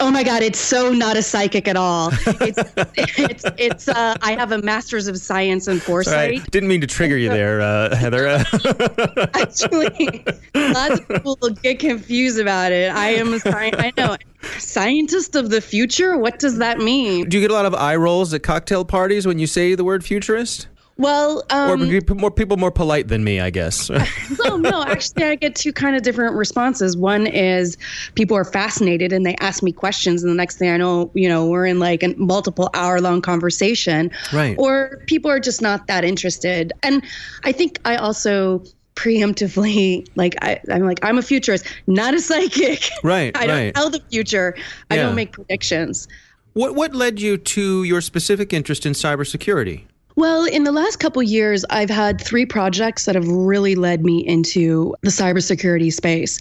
Oh 0.00 0.10
my 0.10 0.22
God, 0.22 0.42
it's 0.42 0.58
so 0.58 0.92
not 0.92 1.16
a 1.16 1.22
psychic 1.22 1.68
at 1.68 1.76
all. 1.76 2.10
It's 2.26 2.58
it's 2.96 3.44
it's. 3.56 3.88
Uh, 3.88 4.16
I 4.20 4.32
have 4.32 4.52
a 4.52 4.58
master's 4.62 5.06
of 5.06 5.18
science 5.18 5.68
and 5.68 5.80
foresight. 5.80 6.38
Sorry, 6.38 6.50
didn't 6.50 6.68
mean 6.68 6.80
to 6.80 6.86
trigger 6.86 7.16
you 7.16 7.28
there, 7.28 7.60
uh, 7.60 7.94
Heather. 8.04 8.26
Actually, 9.34 10.24
lots 10.54 11.00
of 11.00 11.08
people 11.08 11.36
get 11.62 11.78
confused 11.78 12.38
about 12.38 12.72
it. 12.72 12.92
I 12.92 13.10
am 13.10 13.32
a 13.32 13.40
science. 13.40 13.76
I 13.78 13.92
know 13.96 14.16
scientist 14.58 15.36
of 15.36 15.50
the 15.50 15.60
future. 15.60 16.18
What 16.18 16.38
does 16.38 16.58
that 16.58 16.78
mean? 16.78 17.28
Do 17.28 17.36
you 17.36 17.40
get 17.40 17.50
a 17.50 17.54
lot 17.54 17.66
of 17.66 17.74
eye 17.74 17.96
rolls 17.96 18.34
at 18.34 18.42
cocktail 18.42 18.84
parties 18.84 19.26
when 19.26 19.38
you 19.38 19.46
say 19.46 19.74
the 19.74 19.84
word 19.84 20.04
futurist? 20.04 20.68
Well, 20.96 21.42
um, 21.50 21.82
or 21.82 22.14
more 22.14 22.30
people 22.30 22.56
more 22.56 22.70
polite 22.70 23.08
than 23.08 23.24
me, 23.24 23.40
I 23.40 23.50
guess. 23.50 23.90
no, 24.44 24.56
no. 24.56 24.84
Actually, 24.84 25.24
I 25.24 25.34
get 25.34 25.56
two 25.56 25.72
kind 25.72 25.96
of 25.96 26.02
different 26.02 26.36
responses. 26.36 26.96
One 26.96 27.26
is 27.26 27.76
people 28.14 28.36
are 28.36 28.44
fascinated 28.44 29.12
and 29.12 29.26
they 29.26 29.34
ask 29.36 29.62
me 29.62 29.72
questions, 29.72 30.22
and 30.22 30.30
the 30.30 30.36
next 30.36 30.58
thing 30.58 30.70
I 30.70 30.76
know, 30.76 31.10
you 31.14 31.28
know, 31.28 31.46
we're 31.48 31.66
in 31.66 31.80
like 31.80 32.04
a 32.04 32.14
multiple 32.16 32.70
hour 32.74 33.00
long 33.00 33.22
conversation. 33.22 34.10
Right. 34.32 34.54
Or 34.56 35.02
people 35.06 35.30
are 35.30 35.40
just 35.40 35.60
not 35.60 35.88
that 35.88 36.04
interested, 36.04 36.72
and 36.82 37.02
I 37.42 37.50
think 37.50 37.80
I 37.84 37.96
also 37.96 38.62
preemptively 38.94 40.06
like 40.14 40.36
I, 40.40 40.60
am 40.68 40.82
like 40.82 41.04
i'm 41.04 41.18
a 41.18 41.22
futurist 41.22 41.66
not 41.88 42.14
a 42.14 42.20
psychic 42.20 42.88
right 43.02 43.36
i 43.38 43.44
don't 43.44 43.56
right. 43.56 43.74
tell 43.74 43.90
the 43.90 44.00
future 44.08 44.54
i 44.88 44.94
yeah. 44.94 45.02
don't 45.02 45.16
make 45.16 45.32
predictions 45.32 46.06
what 46.52 46.76
what 46.76 46.94
led 46.94 47.20
you 47.20 47.36
to 47.36 47.82
your 47.82 48.00
specific 48.00 48.52
interest 48.52 48.86
in 48.86 48.92
cybersecurity 48.92 49.86
well, 50.16 50.44
in 50.44 50.64
the 50.64 50.72
last 50.72 50.96
couple 50.96 51.22
years, 51.22 51.64
I've 51.70 51.90
had 51.90 52.20
three 52.20 52.46
projects 52.46 53.04
that 53.06 53.14
have 53.14 53.26
really 53.26 53.74
led 53.74 54.04
me 54.04 54.24
into 54.26 54.94
the 55.02 55.10
cybersecurity 55.10 55.92
space. 55.92 56.40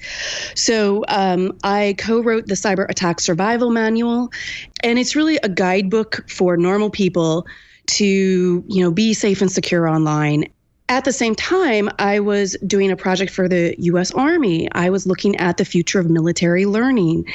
So 0.56 1.04
um, 1.08 1.58
I 1.64 1.96
co-wrote 1.98 2.48
the 2.48 2.56
Cyber 2.56 2.88
Attack 2.90 3.20
Survival 3.20 3.72
Manual, 3.72 4.32
and 4.84 5.00
it's 5.00 5.16
really 5.16 5.38
a 5.38 5.50
guidebook 5.50 6.30
for 6.30 6.58
normal 6.58 6.90
people 6.90 7.48
to 7.86 8.64
you 8.68 8.82
know 8.82 8.92
be 8.92 9.14
safe 9.14 9.42
and 9.42 9.52
secure 9.52 9.90
online 9.90 10.46
at 10.94 11.06
the 11.06 11.12
same 11.12 11.34
time, 11.34 11.90
I 11.98 12.20
was 12.20 12.56
doing 12.68 12.92
a 12.92 12.96
project 12.96 13.32
for 13.32 13.50
the 13.50 13.76
US 13.80 14.12
Army. 14.12 14.72
I 14.74 14.92
was 14.92 15.08
looking 15.08 15.36
at 15.38 15.58
the 15.58 15.66
future 15.66 16.00
of 16.00 16.08
military 16.08 16.68
learning. 16.68 17.26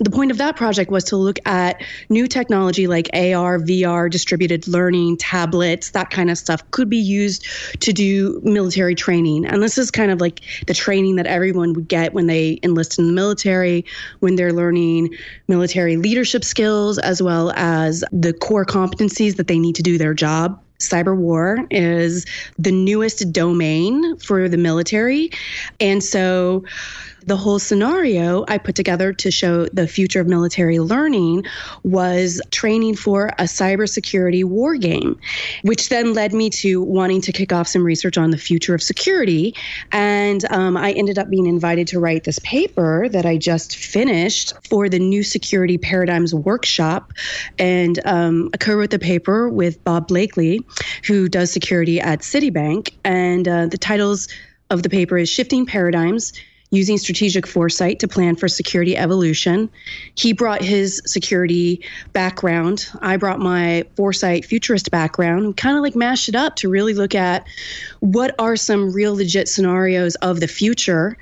The 0.00 0.10
point 0.10 0.32
of 0.32 0.38
that 0.38 0.56
project 0.56 0.90
was 0.90 1.04
to 1.04 1.16
look 1.16 1.38
at 1.46 1.80
new 2.08 2.26
technology 2.26 2.88
like 2.88 3.08
AR, 3.14 3.60
VR, 3.60 4.10
distributed 4.10 4.66
learning, 4.66 5.18
tablets, 5.18 5.90
that 5.90 6.10
kind 6.10 6.28
of 6.28 6.36
stuff 6.36 6.68
could 6.72 6.90
be 6.90 6.98
used 6.98 7.46
to 7.78 7.92
do 7.92 8.40
military 8.42 8.96
training. 8.96 9.46
And 9.46 9.62
this 9.62 9.78
is 9.78 9.92
kind 9.92 10.10
of 10.10 10.20
like 10.20 10.40
the 10.66 10.74
training 10.74 11.14
that 11.14 11.28
everyone 11.28 11.72
would 11.74 11.86
get 11.86 12.14
when 12.14 12.26
they 12.26 12.58
enlist 12.64 12.98
in 12.98 13.06
the 13.06 13.12
military, 13.12 13.84
when 14.18 14.34
they're 14.34 14.52
learning 14.52 15.14
military 15.46 15.96
leadership 15.96 16.42
skills, 16.42 16.98
as 16.98 17.22
well 17.22 17.52
as 17.52 18.02
the 18.10 18.32
core 18.32 18.66
competencies 18.66 19.36
that 19.36 19.46
they 19.46 19.60
need 19.60 19.76
to 19.76 19.84
do 19.84 19.98
their 19.98 20.14
job 20.14 20.63
cyber 20.78 21.16
war 21.16 21.66
is 21.70 22.26
the 22.58 22.72
newest 22.72 23.32
domain 23.32 24.16
for 24.18 24.48
the 24.48 24.56
military. 24.56 25.30
And 25.80 26.02
so 26.02 26.64
the 27.26 27.36
whole 27.36 27.58
scenario 27.58 28.44
I 28.48 28.58
put 28.58 28.74
together 28.74 29.12
to 29.14 29.30
show 29.30 29.66
the 29.66 29.88
future 29.88 30.20
of 30.20 30.26
military 30.26 30.78
learning 30.78 31.44
was 31.82 32.40
training 32.50 32.96
for 32.96 33.28
a 33.38 33.44
cybersecurity 33.44 34.44
war 34.44 34.76
game, 34.76 35.18
which 35.62 35.88
then 35.88 36.12
led 36.12 36.32
me 36.32 36.50
to 36.50 36.82
wanting 36.82 37.22
to 37.22 37.32
kick 37.32 37.52
off 37.52 37.66
some 37.66 37.84
research 37.84 38.18
on 38.18 38.30
the 38.30 38.36
future 38.36 38.74
of 38.74 38.82
security. 38.82 39.54
And 39.90 40.44
um, 40.50 40.76
I 40.76 40.92
ended 40.92 41.18
up 41.18 41.30
being 41.30 41.46
invited 41.46 41.88
to 41.88 42.00
write 42.00 42.24
this 42.24 42.38
paper 42.40 43.08
that 43.08 43.24
I 43.24 43.38
just 43.38 43.76
finished 43.76 44.52
for 44.68 44.88
the 44.88 44.98
New 44.98 45.22
Security 45.22 45.78
Paradigms 45.78 46.34
Workshop. 46.34 47.12
And 47.58 47.98
um, 48.04 48.50
I 48.52 48.58
co 48.58 48.74
wrote 48.74 48.90
the 48.90 48.98
paper 48.98 49.48
with 49.48 49.82
Bob 49.82 50.08
Blakley, 50.08 50.60
who 51.06 51.28
does 51.28 51.50
security 51.50 52.00
at 52.00 52.20
Citibank. 52.20 52.92
And 53.04 53.48
uh, 53.48 53.66
the 53.66 53.78
titles 53.78 54.28
of 54.70 54.82
the 54.82 54.90
paper 54.90 55.16
is 55.16 55.28
Shifting 55.28 55.66
Paradigms 55.66 56.32
using 56.74 56.98
strategic 56.98 57.46
foresight 57.46 58.00
to 58.00 58.08
plan 58.08 58.36
for 58.36 58.48
security 58.48 58.96
evolution. 58.96 59.70
He 60.14 60.32
brought 60.32 60.62
his 60.62 61.02
security 61.06 61.84
background. 62.12 62.86
I 63.00 63.16
brought 63.16 63.40
my 63.40 63.84
foresight 63.96 64.44
futurist 64.44 64.90
background. 64.90 65.46
We 65.46 65.52
kind 65.54 65.76
of 65.76 65.82
like 65.82 65.96
mashed 65.96 66.28
it 66.28 66.34
up 66.34 66.56
to 66.56 66.68
really 66.68 66.94
look 66.94 67.14
at 67.14 67.46
what 68.00 68.34
are 68.38 68.56
some 68.56 68.92
real 68.92 69.14
legit 69.14 69.48
scenarios 69.48 70.14
of 70.16 70.40
the 70.40 70.48
future 70.48 71.16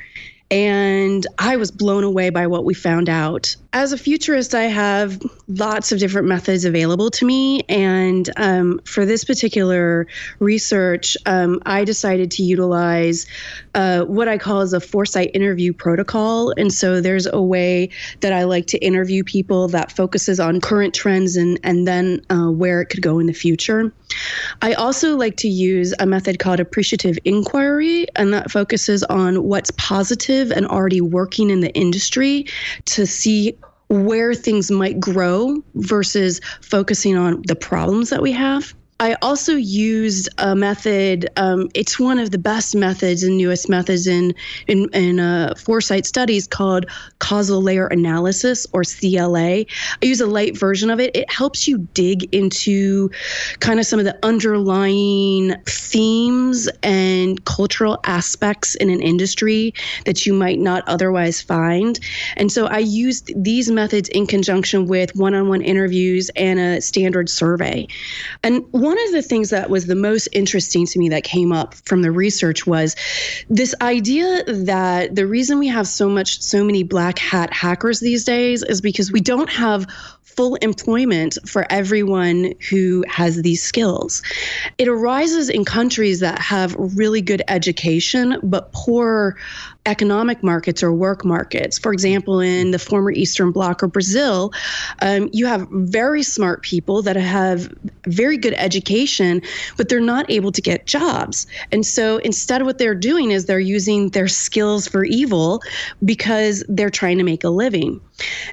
and 0.53 1.27
I 1.39 1.57
was 1.57 1.71
blown 1.71 2.05
away 2.05 2.29
by 2.29 2.47
what 2.47 2.67
we 2.67 2.75
found 2.75 3.09
out. 3.09 3.57
As 3.75 3.91
a 3.91 3.97
futurist, 3.97 4.55
I 4.55 4.65
have 4.65 5.19
lots 5.49 5.93
of 5.93 5.99
different 5.99 6.29
methods 6.29 6.67
available 6.67 7.11
to 7.11 7.25
me. 7.25 7.63
And 7.71 8.29
um, 8.37 8.81
for 8.85 9.07
this 9.07 9.25
particular 9.25 10.07
research, 10.41 11.17
um, 11.25 11.59
I 11.65 11.85
decided 11.85 12.31
to 12.33 12.43
utilize 12.43 13.27
uh, 13.75 14.05
what 14.05 14.29
I 14.29 14.37
call 14.37 14.61
as 14.61 14.75
a 14.75 14.81
foresight 14.81 15.31
interview 15.33 15.73
protocol. 15.73 16.53
And 16.59 16.71
so 16.71 17.01
there's 17.01 17.27
a 17.27 17.41
way 17.41 17.89
that 18.21 18.35
I 18.35 18.45
like 18.45 18.67
to 18.69 18.79
interview 18.79 19.25
people 19.25 19.69
that 19.69 19.91
focuses 19.91 20.39
on 20.39 20.61
current 20.61 20.93
trends 20.93 21.37
and, 21.37 21.59
and 21.65 21.89
then 21.89 22.21
uh, 22.29 22.51
where 22.51 22.83
it 22.83 22.87
could 22.87 23.01
go 23.01 23.19
in 23.19 23.27
the 23.27 23.33
future. 23.33 23.91
I 24.61 24.75
also 24.75 25.17
like 25.17 25.37
to 25.39 25.49
use 25.49 25.95
a 25.99 26.05
method 26.05 26.39
called 26.39 26.61
appreciative 26.61 27.19
inquiry, 27.25 28.07
and 28.17 28.35
that 28.35 28.51
focuses 28.51 29.03
on 29.05 29.45
what's 29.45 29.71
positive 29.79 30.51
and 30.51 30.67
already 30.67 31.01
working 31.01 31.49
in 31.49 31.61
the 31.61 31.73
industry 31.73 32.45
to 32.87 33.07
see 33.07 33.57
where 33.93 34.35
things 34.35 34.71
might 34.71 34.99
grow 34.99 35.63
versus 35.75 36.41
focusing 36.63 37.17
on 37.17 37.43
the 37.47 37.55
problems 37.55 38.11
that 38.11 38.23
we 38.23 38.33
have. 38.33 38.75
I 39.03 39.17
also 39.21 39.57
used 39.57 40.29
a 40.39 40.55
method. 40.55 41.29
Um, 41.37 41.69
it's 41.75 41.99
one 41.99 42.21
of 42.21 42.31
the 42.31 42.39
best 42.39 42.77
methods 42.77 43.25
and 43.25 43.37
newest 43.37 43.69
methods 43.69 44.07
in 44.07 44.33
in, 44.69 44.89
in 44.95 45.19
uh, 45.19 45.55
foresight 45.57 46.07
studies 46.07 46.47
called 46.47 46.87
causal 47.19 47.61
layer 47.61 47.89
analysis 47.89 48.65
or 48.73 48.85
CLA. 48.85 49.65
I 49.65 49.67
use 50.03 50.21
a 50.21 50.27
light 50.29 50.57
version 50.57 50.89
of 50.89 51.01
it. 51.01 51.17
It 51.17 51.29
helps 51.33 51.67
you 51.67 51.79
dig 51.95 52.33
into 52.33 53.11
kind 53.59 53.81
of 53.81 53.87
some 53.87 53.99
of 53.99 54.05
the 54.05 54.17
underlying 54.25 55.57
themes 55.67 56.69
and 56.85 57.45
cultural 57.45 57.99
aspects 58.05 58.77
in 58.77 58.89
an 58.89 59.03
industry 59.03 59.75
that 60.07 60.27
you 60.27 60.33
might 60.33 60.61
not 60.61 60.85
otherwise 60.87 61.43
find. 61.43 61.99
And 62.37 62.53
so 62.53 62.67
I 62.67 62.79
used 62.79 63.33
these 63.35 63.69
methods 63.69 64.09
in 64.11 64.29
conjunction 64.29 64.87
with 64.87 65.17
one-on-one 65.17 65.63
interviews 65.63 66.31
and 66.37 66.61
a 66.61 66.81
standard 66.81 67.29
survey. 67.29 67.89
And 68.45 68.65
one 68.71 68.92
one 68.93 69.07
of 69.07 69.13
the 69.13 69.23
things 69.23 69.49
that 69.49 69.71
was 69.71 69.87
the 69.87 69.95
most 69.95 70.29
interesting 70.33 70.85
to 70.85 70.99
me 70.99 71.09
that 71.09 71.25
came 71.25 71.51
up 71.51 71.73
from 71.87 72.03
the 72.03 72.11
research 72.11 72.67
was 72.67 72.95
this 73.49 73.75
idea 73.81 74.45
that 74.45 75.15
the 75.15 75.27
reason 75.27 75.59
we 75.59 75.69
have 75.69 75.89
so 75.89 76.11
much, 76.11 76.43
so 76.43 76.63
many 76.63 76.83
black 76.83 77.19
hat 77.19 77.51
hackers 77.55 78.01
these 78.01 78.23
days 78.25 78.63
is 78.63 78.83
because 78.83 79.11
we 79.11 79.23
don't 79.23 79.49
have 79.49 79.87
full 80.37 80.57
employment 80.57 81.39
for 81.47 81.65
everyone 81.71 82.53
who 82.69 83.03
has 83.09 83.41
these 83.41 83.63
skills. 83.63 84.23
It 84.77 84.89
arises 84.89 85.49
in 85.49 85.65
countries 85.65 86.21
that 86.21 86.39
have 86.39 86.77
really 86.77 87.23
good 87.23 87.43
education 87.49 88.41
but 88.43 88.73
poor 88.73 89.39
economic 89.87 90.43
markets 90.43 90.83
or 90.83 90.93
work 90.93 91.25
markets. 91.25 91.79
For 91.79 91.93
example, 91.93 92.41
in 92.41 92.71
the 92.71 92.79
former 92.79 93.11
Eastern 93.11 93.51
Bloc 93.51 93.83
or 93.83 93.89
Brazil, 93.89 94.53
um, 95.01 95.29
you 95.33 95.47
have 95.47 95.67
very 95.71 96.23
smart 96.23 96.63
people 96.63 97.03
that 97.03 97.17
have 97.17 97.73
very 98.07 98.37
good 98.37 98.55
education, 98.55 99.43
but 99.77 99.89
they're 99.89 100.01
not 100.01 100.31
able 100.31 100.53
to 100.53 100.63
get 100.63 100.87
jobs. 100.87 101.47
And 101.73 101.85
so 101.85 102.19
instead, 102.19 102.63
what 102.63 102.79
they're 102.79 102.95
doing 102.95 103.33
is 103.33 103.47
they're 103.47 103.59
using 103.59 104.11
their 104.11 104.29
skills 104.29 104.87
for 104.87 105.05
evil 105.05 105.63
because 106.05 106.65
they're 106.69 106.91
trying 106.91 107.19
to 107.19 107.25
make 107.25 107.43
a 107.43 107.51
living. 107.51 108.01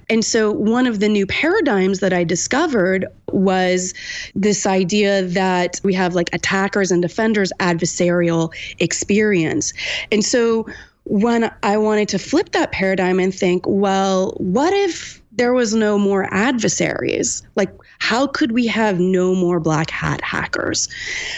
And 0.10 0.26
so, 0.26 0.52
one 0.52 0.88
of 0.88 1.00
the 1.00 1.10
new 1.10 1.28
paradigms 1.28 2.00
that 2.00 2.13
I 2.13 2.24
discovered 2.24 3.06
was 3.32 3.94
this 4.34 4.65
idea 4.65 5.24
that 5.24 5.80
we 5.84 5.94
have 5.94 6.15
like 6.15 6.34
attackers 6.34 6.92
and 6.92 7.02
defenders 7.02 7.52
adversarial 7.60 8.52
experience. 8.80 9.74
And 10.12 10.26
so, 10.26 10.65
when 11.10 11.52
I 11.63 11.78
wanted 11.78 12.10
to 12.10 12.19
flip 12.19 12.52
that 12.52 12.72
paradigm 12.72 13.19
and 13.19 13.34
think, 13.34 13.63
well, 13.67 14.34
what 14.38 14.72
if 14.74 15.22
there 15.32 15.54
was 15.54 15.74
no 15.74 15.98
more 15.98 16.32
adversaries? 16.32 17.41
Like, 17.56 17.74
how 17.98 18.28
could 18.28 18.52
we 18.52 18.67
have 18.67 19.00
no 19.00 19.34
more 19.34 19.60
black 19.60 19.89
hat 19.89 20.22
hackers? 20.22 20.88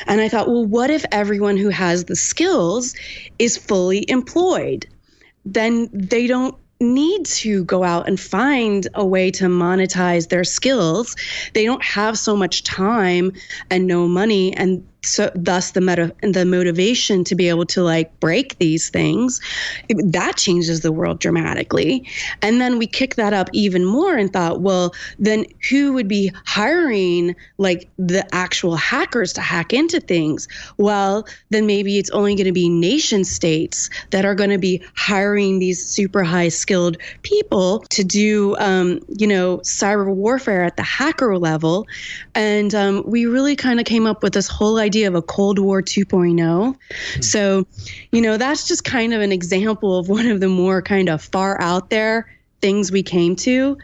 And 0.08 0.20
I 0.20 0.28
thought, 0.28 0.50
well, 0.50 0.66
what 0.66 0.90
if 0.90 1.06
everyone 1.12 1.56
who 1.56 1.70
has 1.70 2.06
the 2.06 2.18
skills 2.18 2.94
is 3.40 3.58
fully 3.58 4.04
employed? 4.10 4.88
Then 5.46 5.90
they 5.94 6.28
don't 6.28 6.56
need 6.82 7.26
to 7.28 7.64
go 7.64 7.84
out 7.84 8.08
and 8.08 8.20
find 8.20 8.88
a 8.96 9.06
way 9.06 9.32
to 9.32 9.46
monetize 9.46 10.30
their 10.30 10.44
skills. 10.44 11.16
They 11.54 11.64
don't 11.64 11.84
have 11.84 12.18
so 12.18 12.36
much 12.36 12.64
time 12.64 13.32
and 13.70 13.88
no 13.88 14.08
money 14.08 14.54
and 14.58 14.86
so 15.04 15.32
thus 15.34 15.72
the 15.72 15.82
meta 15.82 16.14
the 16.22 16.46
motivation 16.46 17.24
to 17.24 17.34
be 17.34 17.50
able 17.50 17.66
to 17.66 17.82
like 17.82 18.20
break 18.20 18.58
these 18.60 18.90
things 18.90 19.42
that 19.90 20.38
changes 20.38 20.82
the 20.82 20.92
world 20.92 21.20
dramatically. 21.20 22.08
And 22.44 22.62
then 22.62 22.78
we 22.78 22.86
kick 22.86 23.16
that 23.16 23.34
up 23.34 23.50
even 23.52 23.84
more 23.84 24.16
and 24.16 24.32
thought 24.32 24.62
well 24.62 24.94
then 25.18 25.46
who 25.70 25.94
would 25.94 26.08
be 26.08 26.32
hiring 26.46 27.36
like 27.58 27.90
the 27.98 28.24
actual 28.34 28.76
hackers 28.76 29.34
to 29.34 29.42
hack 29.42 29.74
into 29.74 30.00
things? 30.00 30.48
Well 30.78 31.26
then 31.50 31.66
maybe 31.66 31.98
it's 31.98 32.12
only 32.12 32.36
going 32.36 32.46
to 32.46 32.52
be 32.52 32.70
nation 32.70 33.24
states 33.24 33.90
that 34.12 34.24
are 34.24 34.36
going 34.36 34.52
to 34.52 34.60
be 34.60 34.84
hiring 34.96 35.58
these 35.58 35.84
super 35.84 36.24
high 36.24 36.50
skilled 36.50 36.98
people 37.24 37.80
to 37.90 38.04
do 38.04 38.56
um, 38.58 39.00
you 39.10 39.26
know 39.26 39.58
cyber 39.60 40.14
warfare 40.14 40.64
at 40.64 40.78
the 40.78 40.84
hacker 40.84 41.40
level. 41.40 41.88
And 42.36 42.76
um, 42.76 43.04
we 43.08 43.26
really 43.26 43.56
kind 43.56 43.80
of 43.80 43.88
came 43.88 44.06
up 44.06 44.22
with 44.22 44.34
this 44.34 44.48
whole 44.48 44.78
idea 44.78 44.91
idea 44.92 45.08
of 45.08 45.16
a 45.16 45.22
Cold 45.22 45.58
War 45.58 45.82
2.0. 45.82 46.36
Mm-hmm. 46.36 47.22
So, 47.22 47.66
you 48.12 48.22
know, 48.22 48.36
that's 48.36 48.68
just 48.68 48.84
kind 48.84 49.14
of 49.14 49.22
an 49.22 49.32
example 49.32 49.98
of 49.98 50.10
one 50.10 50.28
of 50.28 50.42
the 50.42 50.50
more 50.50 50.82
kind 50.82 51.08
of 51.08 51.22
far 51.22 51.60
out 51.62 51.90
there 51.90 52.30
things 52.60 52.92
we 52.92 53.02
came 53.02 53.38
to. 53.38 53.78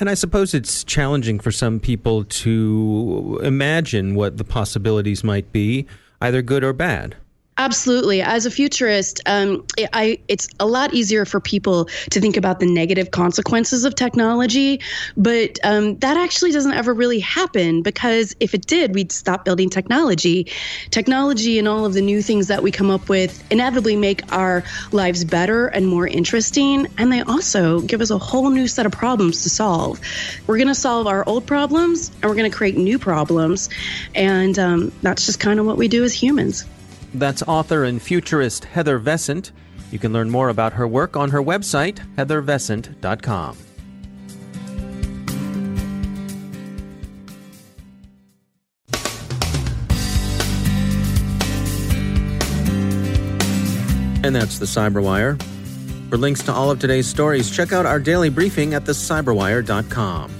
And 0.00 0.10
I 0.10 0.14
suppose 0.14 0.52
it's 0.52 0.82
challenging 0.82 1.38
for 1.38 1.52
some 1.52 1.78
people 1.78 2.24
to 2.24 3.40
imagine 3.44 4.16
what 4.16 4.38
the 4.38 4.44
possibilities 4.44 5.22
might 5.22 5.52
be, 5.52 5.86
either 6.20 6.42
good 6.42 6.64
or 6.64 6.72
bad. 6.72 7.14
Absolutely. 7.60 8.22
As 8.22 8.46
a 8.46 8.50
futurist, 8.50 9.20
um, 9.26 9.66
I, 9.92 10.18
it's 10.28 10.48
a 10.58 10.64
lot 10.64 10.94
easier 10.94 11.26
for 11.26 11.40
people 11.40 11.90
to 12.08 12.18
think 12.18 12.38
about 12.38 12.58
the 12.58 12.64
negative 12.64 13.10
consequences 13.10 13.84
of 13.84 13.94
technology, 13.94 14.80
but 15.14 15.58
um, 15.62 15.98
that 15.98 16.16
actually 16.16 16.52
doesn't 16.52 16.72
ever 16.72 16.94
really 16.94 17.18
happen 17.18 17.82
because 17.82 18.34
if 18.40 18.54
it 18.54 18.64
did, 18.64 18.94
we'd 18.94 19.12
stop 19.12 19.44
building 19.44 19.68
technology. 19.68 20.50
Technology 20.88 21.58
and 21.58 21.68
all 21.68 21.84
of 21.84 21.92
the 21.92 22.00
new 22.00 22.22
things 22.22 22.48
that 22.48 22.62
we 22.62 22.70
come 22.70 22.88
up 22.88 23.10
with 23.10 23.44
inevitably 23.52 23.94
make 23.94 24.22
our 24.32 24.64
lives 24.90 25.22
better 25.22 25.66
and 25.66 25.86
more 25.86 26.06
interesting, 26.06 26.86
and 26.96 27.12
they 27.12 27.20
also 27.20 27.82
give 27.82 28.00
us 28.00 28.08
a 28.08 28.16
whole 28.16 28.48
new 28.48 28.68
set 28.68 28.86
of 28.86 28.92
problems 28.92 29.42
to 29.42 29.50
solve. 29.50 30.00
We're 30.46 30.56
going 30.56 30.68
to 30.68 30.74
solve 30.74 31.06
our 31.06 31.28
old 31.28 31.46
problems 31.46 32.08
and 32.08 32.24
we're 32.24 32.36
going 32.36 32.50
to 32.50 32.56
create 32.56 32.78
new 32.78 32.98
problems, 32.98 33.68
and 34.14 34.58
um, 34.58 34.92
that's 35.02 35.26
just 35.26 35.40
kind 35.40 35.60
of 35.60 35.66
what 35.66 35.76
we 35.76 35.88
do 35.88 36.04
as 36.04 36.14
humans. 36.14 36.64
That's 37.14 37.42
author 37.42 37.84
and 37.84 38.00
futurist 38.00 38.64
Heather 38.64 38.98
Vescent. 38.98 39.52
You 39.90 39.98
can 39.98 40.12
learn 40.12 40.30
more 40.30 40.48
about 40.48 40.74
her 40.74 40.86
work 40.86 41.16
on 41.16 41.30
her 41.30 41.42
website, 41.42 41.98
heathervescent.com. 42.16 43.56
And 54.22 54.36
that's 54.36 54.58
the 54.58 54.66
Cyberwire. 54.66 55.40
For 56.10 56.18
links 56.18 56.42
to 56.44 56.52
all 56.52 56.70
of 56.70 56.78
today's 56.78 57.06
stories, 57.06 57.50
check 57.50 57.72
out 57.72 57.86
our 57.86 57.98
daily 57.98 58.28
briefing 58.28 58.74
at 58.74 58.84
thecyberwire.com. 58.84 60.39